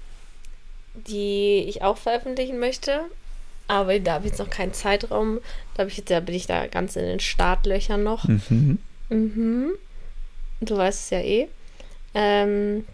[0.96, 3.06] die ich auch veröffentlichen möchte.
[3.68, 5.40] Aber da habe ich jetzt noch keinen Zeitraum.
[5.76, 8.26] Da, ich jetzt, da bin ich da ganz in den Startlöchern noch.
[8.26, 8.80] Mhm.
[9.10, 9.72] Mhm.
[10.62, 11.48] Du weißt es ja eh.
[12.14, 12.86] Ähm,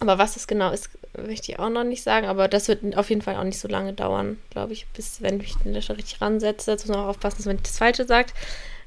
[0.00, 2.26] aber was das genau ist, möchte ich auch noch nicht sagen.
[2.26, 5.40] Aber das wird auf jeden Fall auch nicht so lange dauern, glaube ich, bis wenn
[5.40, 6.70] ich den Löcher richtig ransetze.
[6.70, 8.34] Jetzt muss man auch aufpassen, dass man nicht das Falsche sagt.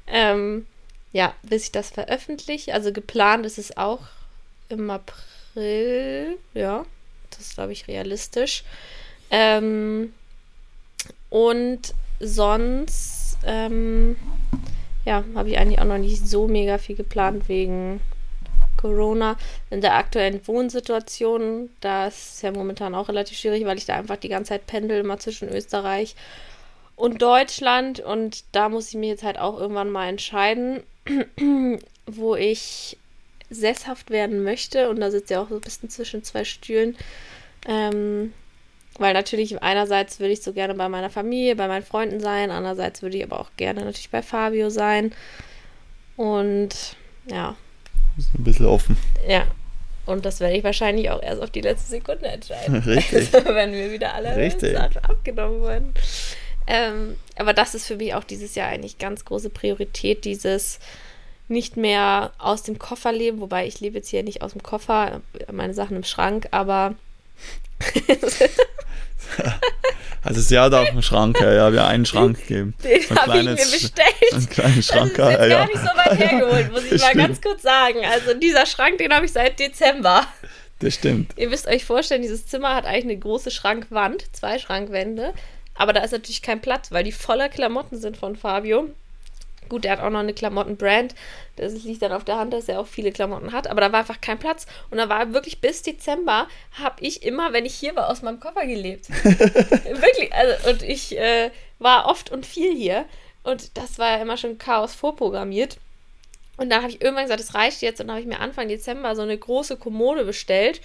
[0.08, 0.66] Ähm,
[1.12, 2.74] ja, bis ich das veröffentliche.
[2.74, 4.02] Also geplant ist es auch
[4.70, 6.38] im April.
[6.54, 6.86] Ja,
[7.30, 8.64] das ist, glaube ich, realistisch.
[9.32, 10.14] Ähm,
[11.30, 14.16] und sonst, ähm,
[15.06, 18.00] ja, habe ich eigentlich auch noch nicht so mega viel geplant wegen
[18.78, 19.38] Corona.
[19.70, 24.18] In der aktuellen Wohnsituation, da ist ja momentan auch relativ schwierig, weil ich da einfach
[24.18, 26.16] die ganze Zeit pendel, immer zwischen Österreich
[26.96, 28.00] und Deutschland.
[28.00, 30.84] Und da muss ich mich jetzt halt auch irgendwann mal entscheiden,
[32.06, 32.98] wo ich
[33.50, 34.90] sesshaft werden möchte.
[34.90, 36.96] Und da sitzt ja auch so ein bisschen zwischen zwei Stühlen.
[37.68, 38.34] Ähm,
[38.98, 43.02] weil natürlich einerseits würde ich so gerne bei meiner Familie, bei meinen Freunden sein, andererseits
[43.02, 45.14] würde ich aber auch gerne natürlich bei Fabio sein.
[46.16, 46.96] Und
[47.28, 47.56] ja.
[48.18, 48.98] Ist ein bisschen offen.
[49.28, 49.46] Ja.
[50.06, 52.76] Und das werde ich wahrscheinlich auch erst auf die letzte Sekunde entscheiden.
[52.86, 53.34] Richtig.
[53.34, 54.78] Also, wenn wir wieder alle Richtig.
[54.78, 55.94] abgenommen wurden.
[56.68, 60.80] Ähm, aber das ist für mich auch dieses Jahr eigentlich ganz große Priorität, dieses
[61.48, 65.22] nicht mehr aus dem Koffer leben, wobei ich lebe jetzt hier nicht aus dem Koffer,
[65.52, 66.96] meine Sachen im Schrank, aber
[70.36, 72.74] Also sie hat auch einen Schrank, ja, ja, wir einen Schrank gegeben.
[72.84, 74.34] Den habe ich mir bestellt.
[74.34, 77.14] Einen kleinen Schrank, das ist jetzt ja, gar nicht so weit hergeholt, muss ich mal
[77.14, 78.00] ganz kurz sagen.
[78.04, 80.28] Also dieser Schrank, den habe ich seit Dezember.
[80.80, 81.32] Das stimmt.
[81.38, 85.34] Ihr müsst euch vorstellen, dieses Zimmer hat eigentlich eine große Schrankwand, zwei Schrankwände.
[85.74, 88.90] Aber da ist natürlich kein Platz, weil die voller Klamotten sind von Fabio.
[89.70, 91.16] Gut, der hat auch noch eine Klamottenbrand.
[91.56, 93.68] Das liegt dann auf der Hand, dass er auch viele Klamotten hat.
[93.68, 94.66] Aber da war einfach kein Platz.
[94.90, 98.40] Und da war wirklich bis Dezember, habe ich immer, wenn ich hier war, aus meinem
[98.40, 99.10] Koffer gelebt.
[99.24, 100.34] wirklich.
[100.34, 103.06] Also, und ich äh, war oft und viel hier.
[103.44, 105.78] Und das war ja immer schon Chaos vorprogrammiert.
[106.58, 108.02] Und dann habe ich irgendwann gesagt, es reicht jetzt.
[108.02, 110.82] Und dann habe ich mir Anfang Dezember so eine große Kommode bestellt.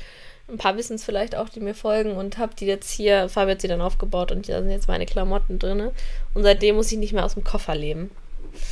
[0.48, 2.16] Ein paar wissen es vielleicht auch, die mir folgen.
[2.16, 4.32] Und habe die jetzt hier, Fabi hat sie dann aufgebaut.
[4.32, 5.90] Und da sind jetzt meine Klamotten drin.
[6.34, 8.10] Und seitdem muss ich nicht mehr aus dem Koffer leben.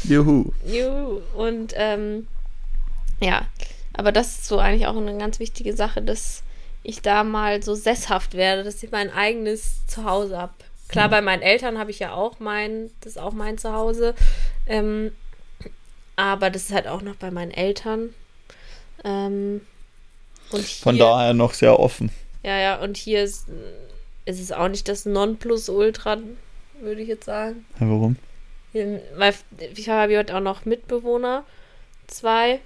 [0.05, 0.53] Juhu.
[0.67, 1.21] Juhu.
[1.35, 2.27] Und ähm,
[3.21, 3.47] ja,
[3.93, 6.43] aber das ist so eigentlich auch eine ganz wichtige Sache, dass
[6.83, 10.55] ich da mal so sesshaft werde, dass ich mein eigenes Zuhause habe.
[10.89, 11.11] Klar, ja.
[11.11, 14.15] bei meinen Eltern habe ich ja auch mein, das ist auch mein Zuhause.
[14.67, 15.13] Ähm,
[16.17, 18.15] aber das ist halt auch noch bei meinen Eltern.
[19.05, 19.61] Ähm,
[20.51, 22.11] und Von daher noch sehr offen.
[22.43, 23.47] Ja, ja, und hier ist,
[24.25, 26.19] ist es auch nicht das Nonplusultra,
[26.81, 27.67] würde ich jetzt sagen.
[27.81, 28.17] Ja, warum?
[28.73, 29.35] Hier, weil
[29.75, 31.45] ich habe heute auch noch Mitbewohner,
[32.07, 32.61] zwei.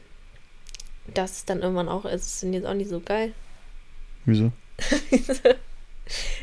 [1.14, 3.32] Das ist dann irgendwann auch, es sind jetzt auch nicht so geil.
[4.24, 4.52] Wieso?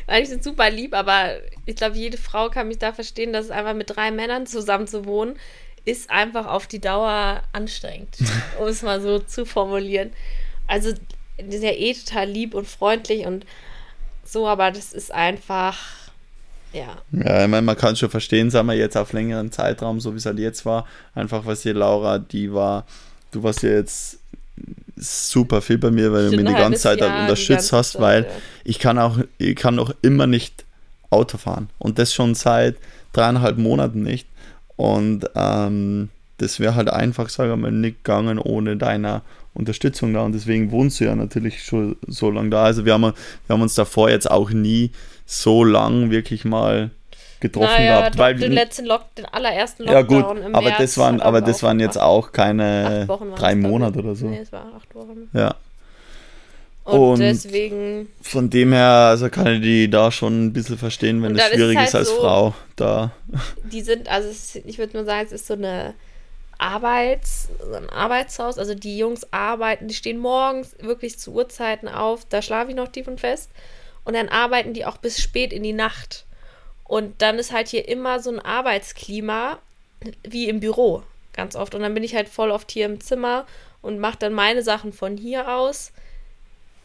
[0.06, 3.50] Eigentlich sind super lieb, aber ich glaube, jede Frau kann mich da verstehen, dass es
[3.50, 5.38] einfach mit drei Männern zusammen zu wohnen,
[5.84, 8.16] ist einfach auf die Dauer anstrengend,
[8.58, 10.12] um es mal so zu formulieren.
[10.66, 10.92] Also,
[11.38, 13.46] die sind ja eh total lieb und freundlich und
[14.24, 15.99] so, aber das ist einfach,
[16.72, 16.96] ja.
[17.12, 20.18] Ja, ich meine, man kann schon verstehen, sagen wir jetzt auf längeren Zeitraum, so wie
[20.18, 22.86] es halt jetzt war, einfach was hier Laura, die war,
[23.32, 24.18] du warst ja jetzt
[24.96, 28.02] super viel bei mir, weil Stimmt, du mir die ganze Zeit halt unterstützt hast, Zeit,
[28.02, 28.28] weil ja.
[28.64, 30.64] ich kann auch, ich kann auch immer nicht
[31.10, 32.76] Auto fahren und das schon seit
[33.12, 34.28] dreieinhalb Monaten nicht
[34.76, 40.22] und ähm, das wäre halt einfach, sage ich mal, nicht gegangen ohne deiner Unterstützung da
[40.22, 42.64] und deswegen wohnst du ja natürlich schon so lange da.
[42.64, 43.12] Also wir haben, wir
[43.48, 44.92] haben uns davor jetzt auch nie
[45.30, 46.90] so lang wirklich mal
[47.38, 48.18] getroffen naja, gehabt.
[48.18, 51.40] Weil den letzten Lock, den allerersten Lockdown ja, gut, im aber März das waren, aber
[51.40, 54.26] das waren jetzt auch keine drei Monate oder so.
[54.26, 55.30] Nee, es war acht Wochen.
[55.32, 55.54] Ja.
[56.82, 58.08] Und, und, deswegen.
[58.20, 61.74] Von dem her, also kann ich die da schon ein bisschen verstehen, wenn es schwierig
[61.74, 63.12] ist, halt ist als so, Frau da.
[63.64, 64.28] Die sind, also
[64.64, 65.94] ich würde nur sagen, es ist so eine
[66.58, 68.58] Arbeits, so ein Arbeitshaus.
[68.58, 72.88] Also die Jungs arbeiten, die stehen morgens wirklich zu Uhrzeiten auf, da schlafe ich noch
[72.88, 73.50] tief und fest.
[74.10, 76.24] Und dann arbeiten die auch bis spät in die Nacht.
[76.82, 79.60] Und dann ist halt hier immer so ein Arbeitsklima
[80.24, 81.76] wie im Büro, ganz oft.
[81.76, 83.46] Und dann bin ich halt voll oft hier im Zimmer
[83.82, 85.92] und mache dann meine Sachen von hier aus.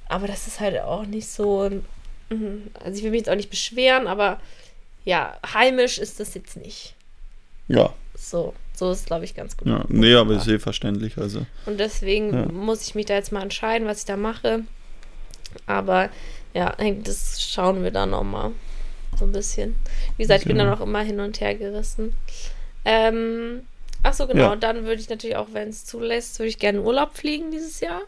[0.07, 1.67] Aber das ist halt auch nicht so.
[2.29, 4.39] Mhm, also ich will mich jetzt auch nicht beschweren, aber
[5.03, 6.93] ja, heimisch ist das jetzt nicht.
[7.67, 7.91] Ja.
[8.13, 9.67] So, so ist glaube ich ganz gut.
[9.67, 11.17] Ja, nee, aber ist eh verständlich.
[11.17, 11.43] Also.
[11.65, 12.45] Und deswegen ja.
[12.51, 14.63] muss ich mich da jetzt mal entscheiden, was ich da mache.
[15.65, 16.11] Aber
[16.55, 18.51] ja, das schauen wir dann nochmal.
[19.19, 19.75] So ein bisschen.
[20.17, 22.13] Wie gesagt, ich bin dann auch immer hin und her gerissen.
[22.85, 23.61] Ähm,
[24.03, 24.49] ach so, genau.
[24.49, 24.55] Ja.
[24.55, 28.01] Dann würde ich natürlich auch, wenn es zulässt, würde ich gerne Urlaub fliegen dieses Jahr.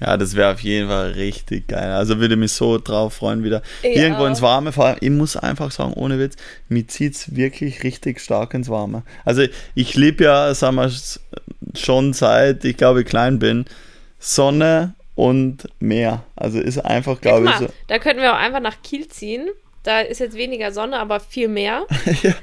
[0.00, 1.92] Ja, das wäre auf jeden Fall richtig geil.
[1.92, 3.90] Also würde mich so drauf freuen, wieder ja.
[3.90, 4.72] irgendwo ins Warme.
[4.72, 6.36] Vor allem, ich muss einfach sagen, ohne Witz,
[6.68, 9.04] mir zieht es wirklich richtig stark ins Warme.
[9.24, 10.90] Also ich liebe ja, sagen wir,
[11.74, 13.64] schon seit ich glaube, ich klein bin,
[14.18, 16.24] Sonne und Meer.
[16.36, 17.56] Also ist einfach, glaube ich.
[17.56, 19.48] So da könnten wir auch einfach nach Kiel ziehen.
[19.84, 21.86] Da ist jetzt weniger Sonne, aber viel mehr.
[22.22, 22.34] ja,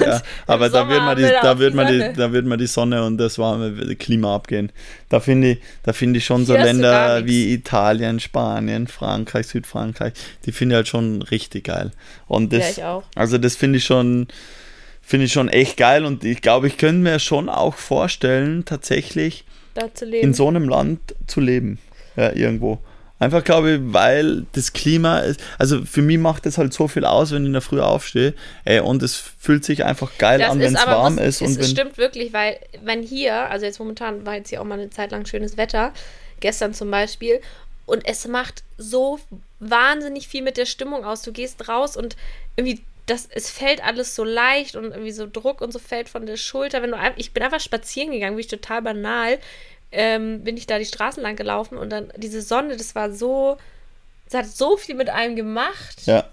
[0.00, 3.04] ja aber da wird, man die, da, wird man die, da wird man die Sonne
[3.04, 4.72] und das warme Klima abgehen.
[5.10, 10.14] Da finde ich, da ich schon Hier so Länder wie Italien, Spanien, Frankreich, Südfrankreich,
[10.46, 11.90] die finde ich halt schon richtig geil.
[12.28, 13.04] Und das, ja, ich auch.
[13.14, 14.28] Also das finde ich schon,
[15.02, 19.44] finde ich schon echt geil und ich glaube, ich könnte mir schon auch vorstellen, tatsächlich
[20.10, 21.78] in so einem Land zu leben.
[22.16, 22.78] Ja, irgendwo.
[23.18, 27.06] Einfach glaube ich, weil das Klima ist, also für mich macht das halt so viel
[27.06, 28.34] aus, wenn ich in der Früh aufstehe
[28.66, 31.40] ey, und es fühlt sich einfach geil das an, wenn es warm ist.
[31.40, 34.66] Es und wenn, stimmt wirklich, weil wenn hier, also jetzt momentan war jetzt hier auch
[34.66, 35.94] mal eine Zeit lang schönes Wetter,
[36.40, 37.40] gestern zum Beispiel,
[37.86, 39.18] und es macht so
[39.60, 41.22] wahnsinnig viel mit der Stimmung aus.
[41.22, 42.16] Du gehst raus und
[42.56, 46.26] irgendwie das, es fällt alles so leicht und irgendwie so Druck und so fällt von
[46.26, 46.82] der Schulter.
[46.82, 49.38] Wenn du, ich bin einfach spazieren gegangen, wie ich total banal
[49.92, 53.56] ähm, bin ich da die Straßen lang gelaufen und dann diese Sonne, das war so,
[54.26, 56.02] es hat so viel mit einem gemacht.
[56.06, 56.24] Ja,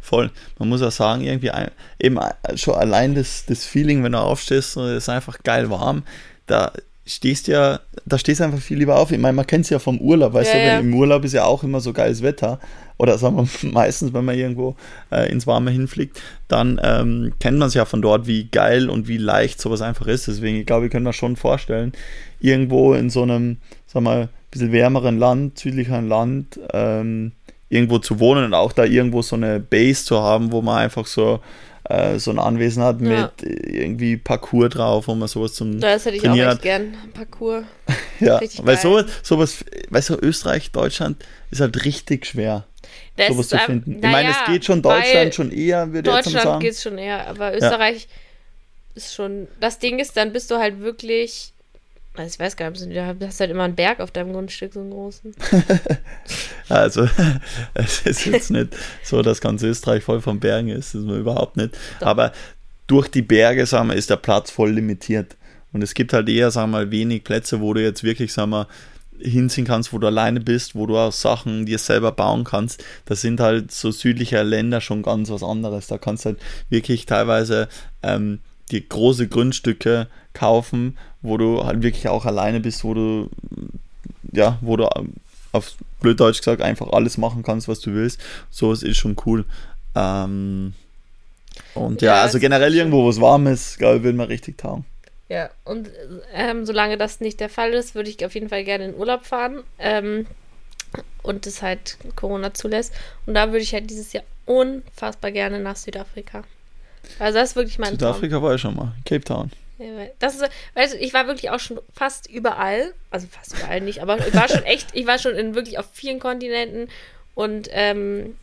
[0.00, 0.30] voll.
[0.58, 1.50] Man muss auch sagen, irgendwie
[1.98, 2.18] eben
[2.54, 6.04] schon allein das, das Feeling, wenn du aufstehst, es ist einfach geil warm.
[6.46, 6.72] Da
[7.04, 9.10] stehst ja, da stehst du einfach viel lieber auf.
[9.10, 10.78] Ich meine, man kennt es ja vom Urlaub, weißt ja, du, ja.
[10.78, 12.60] im Urlaub ist ja auch immer so geiles Wetter.
[12.98, 14.76] Oder sagen wir meistens, wenn man irgendwo
[15.10, 19.08] äh, ins Warme hinfliegt, dann ähm, kennt man es ja von dort, wie geil und
[19.08, 20.28] wie leicht sowas einfach ist.
[20.28, 21.92] Deswegen, ich glaube, ich könnte mir schon vorstellen,
[22.40, 27.32] irgendwo in so einem, sag mal, bisschen wärmeren Land, südlicheren Land, ähm,
[27.68, 31.06] irgendwo zu wohnen und auch da irgendwo so eine Base zu haben, wo man einfach
[31.06, 31.40] so
[31.84, 33.32] äh, so ein Anwesen hat ja.
[33.38, 36.94] mit irgendwie Parcours drauf, wo man sowas zum Das hätte ich Trainieren auch echt gern,
[37.12, 37.64] Parcours.
[38.20, 42.66] ja, richtig weil sowas, sowas, weißt du, Österreich, Deutschland ist halt richtig schwer.
[43.16, 43.96] Das sowas zu finden.
[43.96, 46.34] ich meine, es geht schon Deutschland schon eher, würde ich jetzt sagen.
[46.34, 48.08] Deutschland geht es schon eher, aber Österreich ja.
[48.94, 49.48] ist schon.
[49.60, 51.52] Das Ding ist, dann bist du halt wirklich
[52.14, 54.80] also ich weiß gar nicht, du hast halt immer einen Berg auf deinem Grundstück, so
[54.80, 55.34] einen großen.
[56.68, 57.08] also,
[57.74, 61.56] es ist jetzt nicht so, dass ganz Österreich voll von Bergen ist, das ist überhaupt
[61.56, 61.74] nicht.
[62.00, 62.08] Doch.
[62.08, 62.32] Aber
[62.86, 65.36] durch die Berge, sagen wir, ist der Platz voll limitiert.
[65.72, 68.68] Und es gibt halt eher, sagen wir, wenig Plätze, wo du jetzt wirklich, sagen wir,
[69.18, 72.84] hinziehen kannst, wo du alleine bist, wo du auch Sachen dir selber bauen kannst.
[73.06, 75.86] Das sind halt so südliche Länder schon ganz was anderes.
[75.86, 77.68] Da kannst du halt wirklich teilweise
[78.02, 83.30] ähm, die große Grundstücke kaufen, wo du halt wirklich auch alleine bist, wo du
[84.32, 84.88] ja, wo du
[85.52, 88.20] auf blöd Deutsch gesagt, einfach alles machen kannst, was du willst.
[88.50, 89.44] Sowas ist schon cool.
[89.94, 90.72] Ähm,
[91.74, 94.58] und ja, ja also generell irgendwo, wo es warm ist, glaube ich, würde man richtig
[94.58, 94.84] taugen.
[95.28, 95.90] Ja, und
[96.34, 99.24] ähm, solange das nicht der Fall ist, würde ich auf jeden Fall gerne in Urlaub
[99.24, 99.62] fahren.
[99.78, 100.26] Ähm,
[101.22, 102.92] und es halt Corona zulässt.
[103.26, 106.42] Und da würde ich halt dieses Jahr unfassbar gerne nach Südafrika.
[107.18, 108.42] Also das ist wirklich mein Südafrika Traum.
[108.42, 108.92] war ich schon mal.
[109.04, 109.50] Cape Town.
[110.18, 114.00] Das ist, weißt du, ich war wirklich auch schon fast überall, also fast überall nicht,
[114.02, 116.88] aber ich war schon echt, ich war schon in wirklich auf vielen Kontinenten
[117.34, 118.36] und ähm,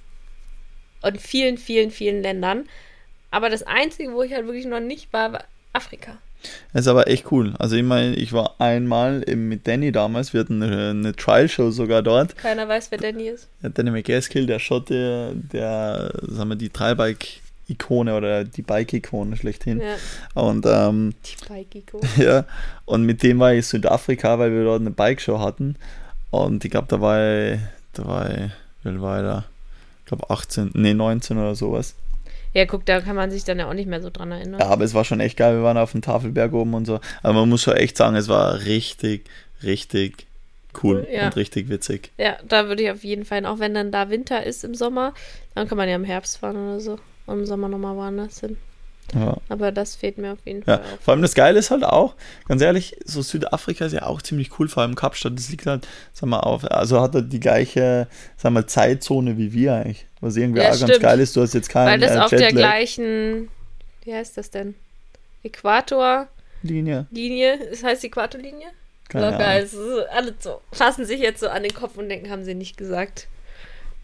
[1.02, 2.68] und vielen, vielen, vielen Ländern.
[3.32, 6.18] Aber das Einzige, wo ich halt wirklich noch nicht war, war Afrika.
[6.74, 7.54] Das ist aber echt cool.
[7.60, 12.02] Also ich meine, ich war einmal mit Danny damals, wir hatten eine, eine Trial-Show sogar
[12.02, 12.38] dort.
[12.38, 13.50] Keiner weiß, wer Danny ist.
[13.62, 16.70] Ja, Danny McGaskill, der Schotte, der, sagen wir, die
[17.76, 19.82] Trialbike-Ikone oder die Bike-Ikone schlechthin.
[19.82, 20.42] Ja.
[20.42, 22.08] Und, ähm, die Bike-Ikone.
[22.18, 22.46] Ja,
[22.86, 25.76] und mit dem war ich in Südafrika, weil wir dort eine Bike-Show hatten.
[26.32, 27.20] Und ich glaube, da war
[27.54, 27.60] ich,
[27.94, 28.52] da war ich,
[28.84, 29.46] wie war ich da?
[30.02, 31.96] Ich glaube 18, nee, 19 oder sowas.
[32.54, 34.60] Ja, guck, da kann man sich dann ja auch nicht mehr so dran erinnern.
[34.60, 35.56] Ja, aber es war schon echt geil.
[35.56, 37.00] Wir waren auf dem Tafelberg oben und so.
[37.22, 39.30] Aber man muss schon echt sagen, es war richtig,
[39.62, 40.26] richtig
[40.84, 41.26] cool ja.
[41.26, 42.12] und richtig witzig.
[42.18, 45.14] Ja, da würde ich auf jeden Fall, auch wenn dann da Winter ist im Sommer,
[45.54, 46.98] dann kann man ja im Herbst fahren oder so.
[47.30, 48.58] Und im Sommer nochmal woanders hin.
[49.14, 49.38] Ja.
[49.50, 50.78] Aber das fehlt mir auf jeden ja.
[50.78, 50.86] Fall.
[51.02, 52.16] Vor allem das Geile ist halt auch,
[52.48, 55.88] ganz ehrlich, so Südafrika ist ja auch ziemlich cool, vor allem Kapstadt, das liegt halt,
[56.14, 60.06] sag mal, auf, also hat er die gleiche, sag mal, Zeitzone wie wir eigentlich.
[60.22, 60.92] Was irgendwie ja, auch stimmt.
[60.92, 63.50] ganz geil ist, du hast jetzt keinen Weil das äh, auf der gleichen,
[64.04, 64.76] wie heißt das denn?
[65.44, 66.28] Äquator.
[66.62, 67.08] Linie.
[67.12, 68.68] Linie, das heißt Äquatorlinie?
[69.08, 72.44] Keine Locker, also alle so, fassen sich jetzt so an den Kopf und denken, haben
[72.44, 73.28] sie nicht gesagt.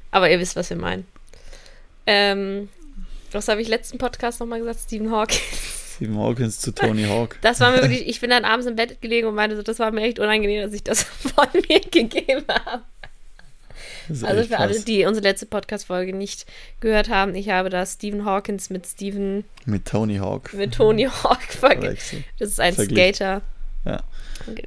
[0.09, 1.05] Aber ihr wisst, was wir meinen.
[2.07, 2.69] Ähm,
[3.31, 4.79] was habe ich letzten Podcast nochmal gesagt?
[4.81, 5.85] Stephen Hawkins.
[5.95, 7.37] Stephen Hawkins zu Tony Hawk.
[7.41, 9.79] Das war mir wirklich, ich bin dann abends im Bett gelegen und meinte so, das
[9.79, 12.83] war mir echt unangenehm, dass ich das von mir gegeben habe.
[14.21, 16.45] Also für alle, die unsere letzte Podcast-Folge nicht
[16.79, 19.45] gehört haben, ich habe da Stephen Hawkins mit Stephen.
[19.65, 20.53] Mit Tony Hawk.
[20.53, 22.23] Mit Tony Hawk verglichen.
[22.37, 23.15] Das ist ein Vergleich.
[23.15, 23.41] Skater.
[23.85, 24.03] Ja.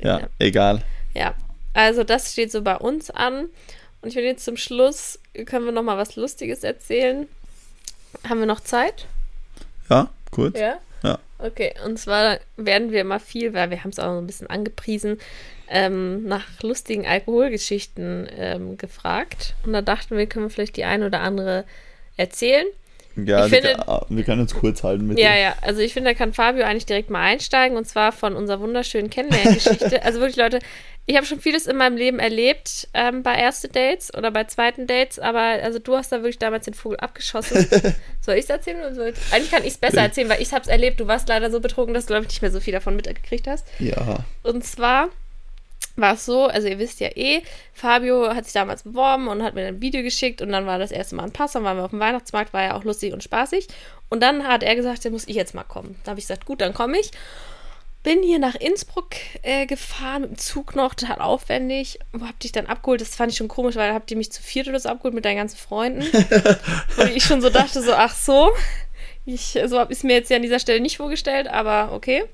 [0.03, 0.19] ja.
[0.21, 0.83] ja, egal.
[1.15, 1.35] Ja,
[1.73, 3.49] also das steht so bei uns an.
[4.01, 7.29] Und ich will jetzt zum Schluss, können wir nochmal was Lustiges erzählen.
[8.27, 9.07] Haben wir noch Zeit?
[9.91, 10.59] Ja, kurz.
[10.59, 10.79] Ja?
[11.03, 11.19] Ja.
[11.39, 14.49] Okay, und zwar werden wir immer viel, weil wir haben es auch so ein bisschen
[14.49, 15.19] angepriesen,
[15.69, 19.55] ähm, nach lustigen Alkoholgeschichten ähm, gefragt.
[19.65, 21.65] Und da dachten wir, können wir vielleicht die eine oder andere
[22.17, 22.67] erzählen.
[23.17, 25.43] Ja, ich finde, wir, wir können uns kurz halten mit Ja, dem.
[25.43, 28.61] ja, also ich finde, da kann Fabio eigentlich direkt mal einsteigen und zwar von unserer
[28.61, 30.03] wunderschönen Kennenlerngeschichte.
[30.05, 30.61] also wirklich, Leute,
[31.09, 34.87] ich habe schon vieles in meinem Leben erlebt ähm, bei ersten Dates oder bei zweiten
[34.87, 37.67] Dates, aber also du hast da wirklich damals den Vogel abgeschossen.
[38.21, 38.79] soll ich es erzählen?
[38.81, 39.33] Oder soll ich?
[39.33, 41.01] Eigentlich kann ich es besser erzählen, weil ich habe es erlebt.
[41.01, 43.47] Du warst leider so betrogen, dass du, glaube ich, nicht mehr so viel davon mitgekriegt
[43.47, 43.67] hast.
[43.79, 44.19] Ja.
[44.43, 45.09] Und zwar
[45.97, 47.41] war es so, also ihr wisst ja eh,
[47.73, 50.91] Fabio hat sich damals beworben und hat mir ein Video geschickt und dann war das
[50.91, 53.25] erste Mal ein Pass, dann waren wir auf dem Weihnachtsmarkt, war ja auch lustig und
[53.25, 53.67] spaßig.
[54.11, 55.99] Und dann hat er gesagt, da muss ich jetzt mal kommen.
[56.05, 57.13] Da habe ich gesagt, gut, dann komme ich
[58.03, 59.11] bin hier nach Innsbruck
[59.43, 61.99] äh, gefahren mit dem Zug noch, total aufwendig.
[62.13, 63.01] Wo habt dich dann abgeholt?
[63.01, 65.25] Das fand ich schon komisch, weil habt ihr mich zu viert oder so abgeholt mit
[65.25, 66.03] deinen ganzen Freunden.
[66.97, 68.53] Wo ich schon so dachte, so, ach so.
[69.27, 72.25] Ich, so habe ich es mir jetzt ja an dieser Stelle nicht vorgestellt, aber okay.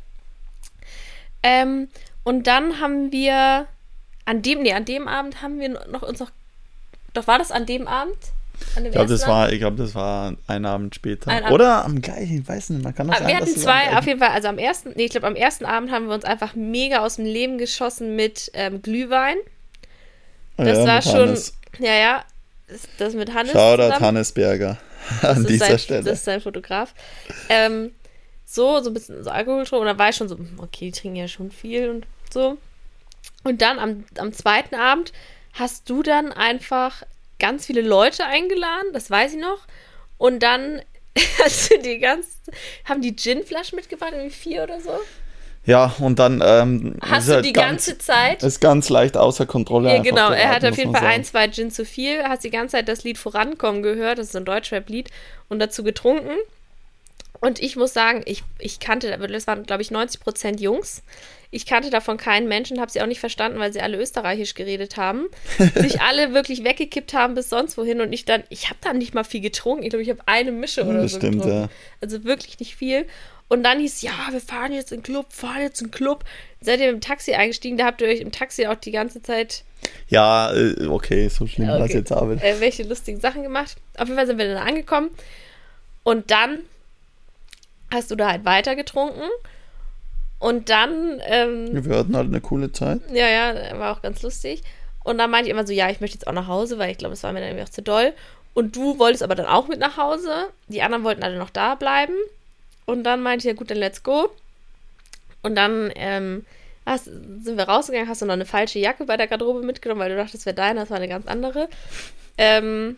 [1.42, 1.88] Ähm,
[2.22, 3.66] und dann haben wir
[4.24, 6.30] an dem, nee, an dem Abend haben wir noch uns noch.
[7.12, 8.16] Doch war das an dem Abend?
[8.76, 11.30] Ich glaube, das, war, das war ein Abend später.
[11.30, 11.54] Ein Abend.
[11.54, 13.28] Oder am gleichen, ich weiß nicht, man kann das sagen.
[13.28, 15.90] Wir hatten zwei, auf jeden Fall, also am ersten, nee, ich glaube, am ersten Abend
[15.90, 19.36] haben wir uns einfach mega aus dem Leben geschossen mit ähm, Glühwein.
[20.56, 21.54] Das ja, war schon, Hannes.
[21.78, 22.24] ja, ja,
[22.98, 23.52] das, mit Hannes.
[23.52, 24.78] Shoutout Hannes Berger
[25.22, 26.02] an dieser sein, Stelle.
[26.04, 26.94] Das ist sein Fotograf.
[27.48, 27.92] Ähm,
[28.44, 30.92] so, so ein bisschen so Alkohol getrunken und da war ich schon so, okay, die
[30.92, 32.58] trinken ja schon viel und so.
[33.42, 35.12] Und dann am, am zweiten Abend
[35.54, 37.02] hast du dann einfach
[37.44, 39.66] ganz viele Leute eingeladen, das weiß ich noch.
[40.16, 40.80] Und dann
[41.70, 42.40] du die ganz,
[42.86, 44.98] haben die Ginflaschen mitgebracht, irgendwie vier oder so?
[45.66, 48.42] Ja, und dann ähm, hast du halt die ganz, ganze Zeit.
[48.42, 49.94] Ist ganz leicht außer Kontrolle.
[49.94, 50.30] Ja, genau.
[50.30, 51.14] Er hat auf jeden Fall sagen.
[51.14, 52.22] ein, zwei Gin zu viel.
[52.22, 54.18] Hast die ganze Zeit das Lied Vorankommen gehört.
[54.18, 55.10] Das ist ein Deutschrap-Lied.
[55.48, 56.36] Und dazu getrunken.
[57.44, 61.02] Und ich muss sagen, ich, ich kannte, das waren, glaube ich, 90 Prozent Jungs.
[61.50, 64.96] Ich kannte davon keinen Menschen, habe sie auch nicht verstanden, weil sie alle österreichisch geredet
[64.96, 65.26] haben.
[65.74, 69.12] sich alle wirklich weggekippt haben bis sonst wohin und ich dann, ich habe dann nicht
[69.12, 69.82] mal viel getrunken.
[69.82, 71.60] Ich glaube, ich habe eine Mische oder das so stimmt, getrunken.
[71.64, 71.68] Ja.
[72.00, 73.04] Also wirklich nicht viel.
[73.48, 76.24] Und dann hieß, ja, wir fahren jetzt in den Club, fahren jetzt in den Club.
[76.62, 77.76] Seid ihr im Taxi eingestiegen?
[77.76, 79.64] Da habt ihr euch im Taxi auch die ganze Zeit.
[80.08, 81.78] Ja, äh, okay, so schlimm okay.
[81.78, 82.42] war es jetzt aber.
[82.42, 83.76] Äh, welche lustigen Sachen gemacht.
[83.98, 85.10] Auf jeden Fall sind wir dann angekommen.
[86.04, 86.60] Und dann
[87.92, 89.28] hast du da halt weiter getrunken.
[90.38, 91.20] Und dann.
[91.26, 93.00] Ähm, wir hatten halt eine coole Zeit.
[93.12, 94.62] Ja, ja, war auch ganz lustig.
[95.02, 96.98] Und dann meinte ich immer so, ja, ich möchte jetzt auch nach Hause, weil ich
[96.98, 98.12] glaube, es war mir dann irgendwie auch zu doll.
[98.54, 100.48] Und du wolltest aber dann auch mit nach Hause.
[100.68, 102.14] Die anderen wollten alle noch da bleiben.
[102.86, 104.30] Und dann meinte ich, ja gut, dann let's go.
[105.42, 106.44] Und dann ähm,
[106.86, 110.10] hast, sind wir rausgegangen, hast du noch eine falsche Jacke bei der Garderobe mitgenommen, weil
[110.10, 111.68] du dachtest, das wäre deine, das war eine ganz andere.
[112.38, 112.96] Ähm,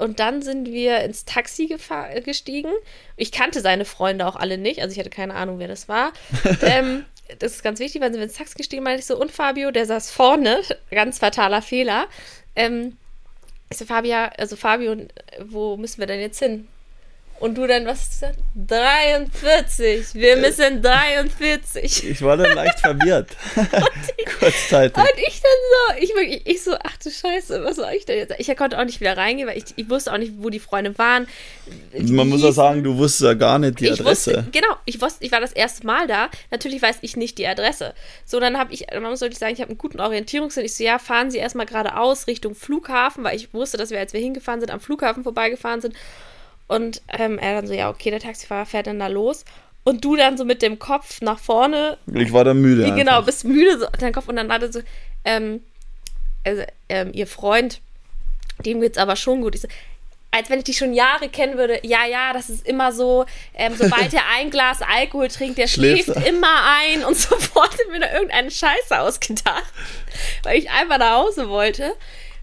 [0.00, 1.76] und dann sind wir ins Taxi
[2.24, 2.72] gestiegen.
[3.16, 6.12] Ich kannte seine Freunde auch alle nicht, also ich hatte keine Ahnung, wer das war.
[6.62, 7.04] ähm,
[7.38, 9.70] das ist ganz wichtig, weil sind wir ins Taxi gestiegen, meinte ich so, und Fabio,
[9.70, 12.06] der saß vorne, ganz fataler Fehler.
[12.56, 12.96] Ähm,
[13.68, 14.96] ich so, Fabia, also Fabio,
[15.44, 16.66] wo müssen wir denn jetzt hin?
[17.40, 18.38] Und du dann, was hast du gesagt?
[18.54, 20.14] 43.
[20.14, 22.10] Wir müssen 43.
[22.10, 23.30] Ich war dann leicht verwirrt.
[24.38, 24.98] Kurzzeitig.
[24.98, 28.18] Und ich dann so, ich, wirklich, ich so, ach du Scheiße, was soll ich denn
[28.18, 28.34] jetzt?
[28.36, 30.96] Ich konnte auch nicht wieder reingehen, weil ich, ich wusste auch nicht, wo die Freunde
[30.98, 31.26] waren.
[31.98, 34.36] Man muss auch sagen, du wusstest ja gar nicht die ich Adresse.
[34.36, 36.28] Wusste, genau, ich wusste, ich war das erste Mal da.
[36.50, 37.94] Natürlich weiß ich nicht die Adresse.
[38.26, 40.66] So, dann habe ich, man muss wirklich sagen, ich habe einen guten Orientierungssinn.
[40.66, 44.12] Ich so, ja, fahren Sie erstmal geradeaus Richtung Flughafen, weil ich wusste, dass wir, als
[44.12, 45.94] wir hingefahren sind, am Flughafen vorbeigefahren sind.
[46.70, 49.44] Und ähm, er dann so, ja, okay, der Taxifahrer fährt dann da los.
[49.82, 51.98] Und du dann so mit dem Kopf nach vorne.
[52.14, 52.84] Ich war dann müde.
[52.94, 53.26] Genau, einfach.
[53.26, 54.28] bist müde, so dein Kopf.
[54.28, 54.80] Und dann war das so,
[55.24, 55.64] ähm,
[56.44, 57.80] also, ähm, ihr Freund,
[58.64, 59.56] dem geht's aber schon gut.
[59.56, 59.68] Ich so,
[60.30, 61.80] als wenn ich dich schon Jahre kennen würde.
[61.82, 63.26] Ja, ja, das ist immer so.
[63.54, 68.12] Ähm, sobald er ein Glas Alkohol trinkt, der schläft, immer ein und sofort mir da
[68.12, 69.72] irgendeine Scheiße ausgedacht,
[70.44, 71.96] weil ich einfach nach Hause wollte.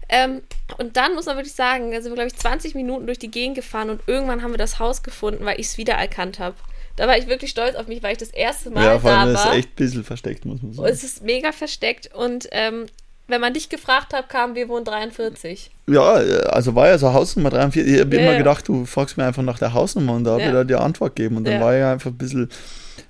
[0.08, 0.42] Ähm,
[0.78, 3.30] und dann muss man wirklich sagen, da sind wir, glaube ich, 20 Minuten durch die
[3.30, 6.56] Gegend gefahren und irgendwann haben wir das Haus gefunden, weil ich es wiedererkannt habe.
[6.96, 9.32] Da war ich wirklich stolz auf mich, weil ich das erste Mal ja, vor allem
[9.32, 9.52] da war.
[9.52, 10.88] ist echt ein bisschen versteckt, muss man sagen.
[10.88, 12.86] es ist mega versteckt und ähm,
[13.28, 15.70] wenn man dich gefragt hat, kam wir wohnen 43.
[15.86, 17.94] Ja, also war ja so Hausnummer 43.
[17.94, 20.42] Ich habe ja, immer gedacht, du fragst mir einfach nach der Hausnummer und da habe
[20.42, 20.48] ja.
[20.48, 21.36] ich da die Antwort gegeben.
[21.36, 21.60] Und dann ja.
[21.60, 22.50] war ich einfach ein bisschen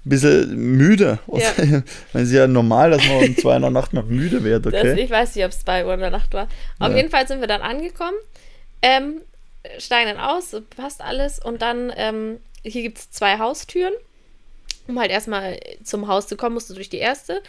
[0.04, 1.18] bisschen müde.
[1.32, 1.52] Ja.
[2.12, 4.82] Wenn es ja normal, dass man um zwei in der Nacht noch müde wird, okay?
[4.82, 6.48] Das, ich weiß nicht, ob es zwei Uhr in der Nacht war.
[6.78, 6.96] Auf ja.
[6.96, 8.16] jeden Fall sind wir dann angekommen,
[8.82, 9.20] ähm,
[9.78, 13.92] steigen dann aus, passt alles und dann, ähm, hier gibt es zwei Haustüren.
[14.86, 17.42] Um halt erstmal zum Haus zu kommen, musst du durch die erste.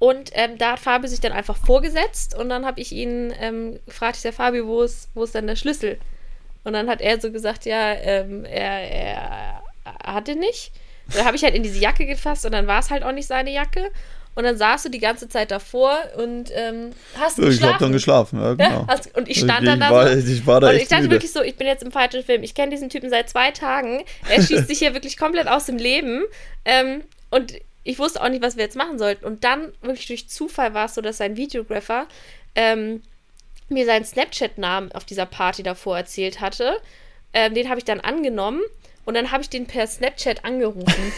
[0.00, 3.78] Und ähm, da hat Fabio sich dann einfach vorgesetzt und dann habe ich ihn ähm,
[3.84, 5.98] gefragt, ich sage, Fabio, wo ist, wo ist denn der Schlüssel?
[6.64, 9.62] Und dann hat er so gesagt, ja, ähm, er, er
[10.02, 10.72] hatte nicht.
[11.14, 13.26] Dann habe ich halt in diese Jacke gefasst und dann war es halt auch nicht
[13.26, 13.90] seine Jacke.
[14.36, 17.52] Und dann saß du die ganze Zeit davor und ähm, hast ja, geschlafen.
[17.52, 18.86] Ich habe dann geschlafen, ja, genau.
[18.88, 20.32] Ja, und ich stand ich, dann da war, so.
[20.32, 21.16] Ich war da und ich dachte müde.
[21.16, 22.44] wirklich so, ich bin jetzt im falschen Film.
[22.44, 24.04] Ich kenne diesen Typen seit zwei Tagen.
[24.28, 26.24] Er schießt sich hier wirklich komplett aus dem Leben.
[26.64, 29.24] Ähm, und ich wusste auch nicht, was wir jetzt machen sollten.
[29.24, 32.06] Und dann, wirklich durch Zufall war es so, dass sein Videographer
[32.54, 33.02] ähm,
[33.68, 36.76] mir seinen Snapchat-Namen auf dieser Party davor erzählt hatte.
[37.32, 38.60] Ähm, den habe ich dann angenommen
[39.04, 41.12] und dann habe ich den per Snapchat angerufen.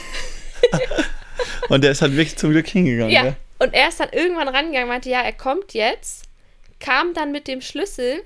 [1.69, 3.13] und der ist halt wirklich zum Glück hingegangen.
[3.13, 3.25] Ja.
[3.25, 3.37] ja.
[3.59, 6.25] Und er ist dann irgendwann rangegangen, meinte, ja, er kommt jetzt,
[6.81, 8.23] kam dann mit dem Schlüssel,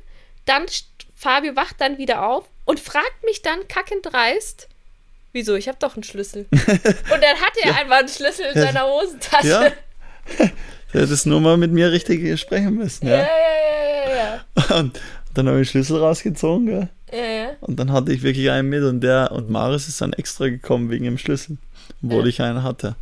[0.47, 0.67] dann
[1.15, 4.69] Fabio wacht dann wieder auf und fragt mich dann kackend dreist,
[5.33, 6.47] wieso, ich habe doch einen Schlüssel.
[6.51, 7.77] und dann hat er ja.
[7.77, 9.49] einfach einen Schlüssel in seiner Hosentasche.
[9.49, 9.73] Ja.
[10.93, 13.19] Der hätte es nur mal mit mir richtig sprechen müssen, ja.
[13.19, 14.77] Ja, ja, ja, ja.
[14.77, 15.01] Und
[15.37, 16.89] dann habe ich den Schlüssel rausgezogen, gell?
[17.13, 17.49] Ja, ja.
[17.61, 20.91] Und dann hatte ich wirklich einen mit und der und Maris ist dann extra gekommen
[20.91, 21.59] wegen dem Schlüssel,
[22.03, 22.27] obwohl ja.
[22.27, 22.97] ich einen hatte.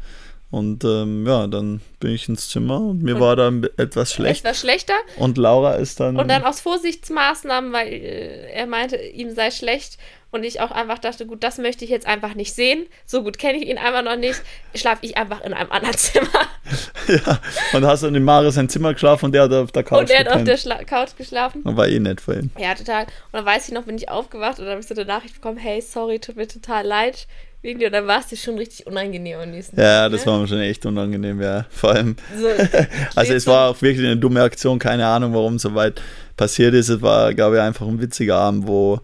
[0.54, 4.44] Und ähm, ja, dann bin ich ins Zimmer und mir und war dann etwas schlecht.
[4.44, 4.94] Etwas schlechter.
[5.16, 6.16] Und Laura ist dann.
[6.16, 9.98] Und dann aus Vorsichtsmaßnahmen, weil äh, er meinte, ihm sei schlecht.
[10.30, 12.86] Und ich auch einfach dachte, gut, das möchte ich jetzt einfach nicht sehen.
[13.04, 14.40] So gut kenne ich ihn einfach noch nicht.
[14.76, 16.28] Schlafe ich einfach in einem anderen Zimmer.
[17.08, 17.40] ja,
[17.72, 20.08] und hast dann in Maris sein Zimmer geschlafen und der hat auf der Couch Und
[20.08, 20.34] der gepennt.
[20.34, 21.62] hat auf der Schla Couch geschlafen.
[21.62, 22.52] Und war eh nett für ihn.
[22.56, 23.02] Ja, total.
[23.06, 25.34] Und dann weiß ich noch, bin ich aufgewacht und dann habe ich so eine Nachricht
[25.34, 27.26] bekommen, hey, sorry, tut mir total leid
[27.64, 30.32] und dann war es dir schon richtig unangenehm am nächsten Ja, Tag, das ne?
[30.32, 31.64] war mir schon echt unangenehm, ja.
[31.70, 32.46] Vor allem, so,
[33.14, 36.02] also es war auch wirklich eine dumme Aktion, keine Ahnung, warum so weit
[36.36, 36.90] passiert ist.
[36.90, 39.00] Es war, glaube ich, einfach ein witziger Abend, wo ein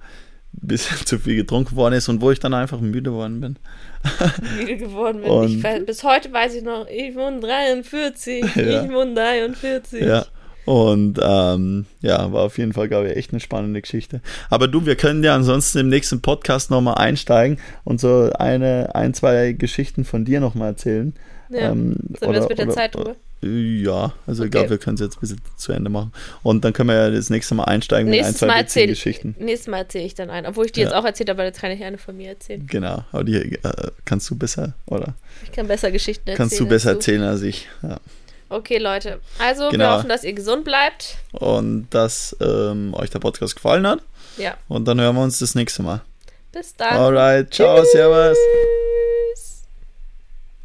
[0.66, 3.56] bisschen zu viel getrunken worden ist und wo ich dann einfach müde geworden bin.
[4.58, 5.44] müde geworden bin.
[5.44, 8.84] Ich, bis heute weiß ich noch, ich wohne 43, ja.
[8.84, 10.02] ich wohne 43.
[10.02, 10.26] Ja.
[10.64, 14.20] Und ähm, ja, war auf jeden Fall, glaube ich, echt eine spannende Geschichte.
[14.50, 19.14] Aber du, wir können ja ansonsten im nächsten Podcast nochmal einsteigen und so eine, ein,
[19.14, 21.14] zwei Geschichten von dir nochmal erzählen.
[21.50, 21.72] Ja.
[21.72, 23.16] Ähm, Sind oder, wir jetzt mit der oder, Zeit drüber?
[23.42, 24.46] Ja, also okay.
[24.46, 26.12] ich glaube, wir können es jetzt ein bisschen zu Ende machen.
[26.42, 29.34] Und dann können wir ja das nächste Mal einsteigen nächstes mit ein, zwei erzähl, Geschichten.
[29.38, 30.88] Nächstes Mal erzähle ich dann einen, obwohl ich die ja.
[30.88, 32.66] jetzt auch erzählt habe, aber jetzt kann ich eine von mir erzählen.
[32.66, 33.58] Genau, aber die äh,
[34.04, 35.14] kannst du besser, oder?
[35.42, 36.36] Ich kann besser Geschichten erzählen.
[36.36, 37.98] Kannst du besser erzählen als ich, ja.
[38.51, 39.20] Okay, Leute.
[39.38, 39.84] Also, genau.
[39.84, 41.16] wir hoffen, dass ihr gesund bleibt.
[41.32, 44.01] Und dass ähm, euch der Podcast gefallen hat.
[44.36, 44.57] Ja.
[44.68, 46.03] Und dann hören wir uns das nächste Mal.
[46.53, 46.96] Bis dann.
[46.96, 47.92] Alright, ciao, Tschüss.
[47.92, 48.36] servus.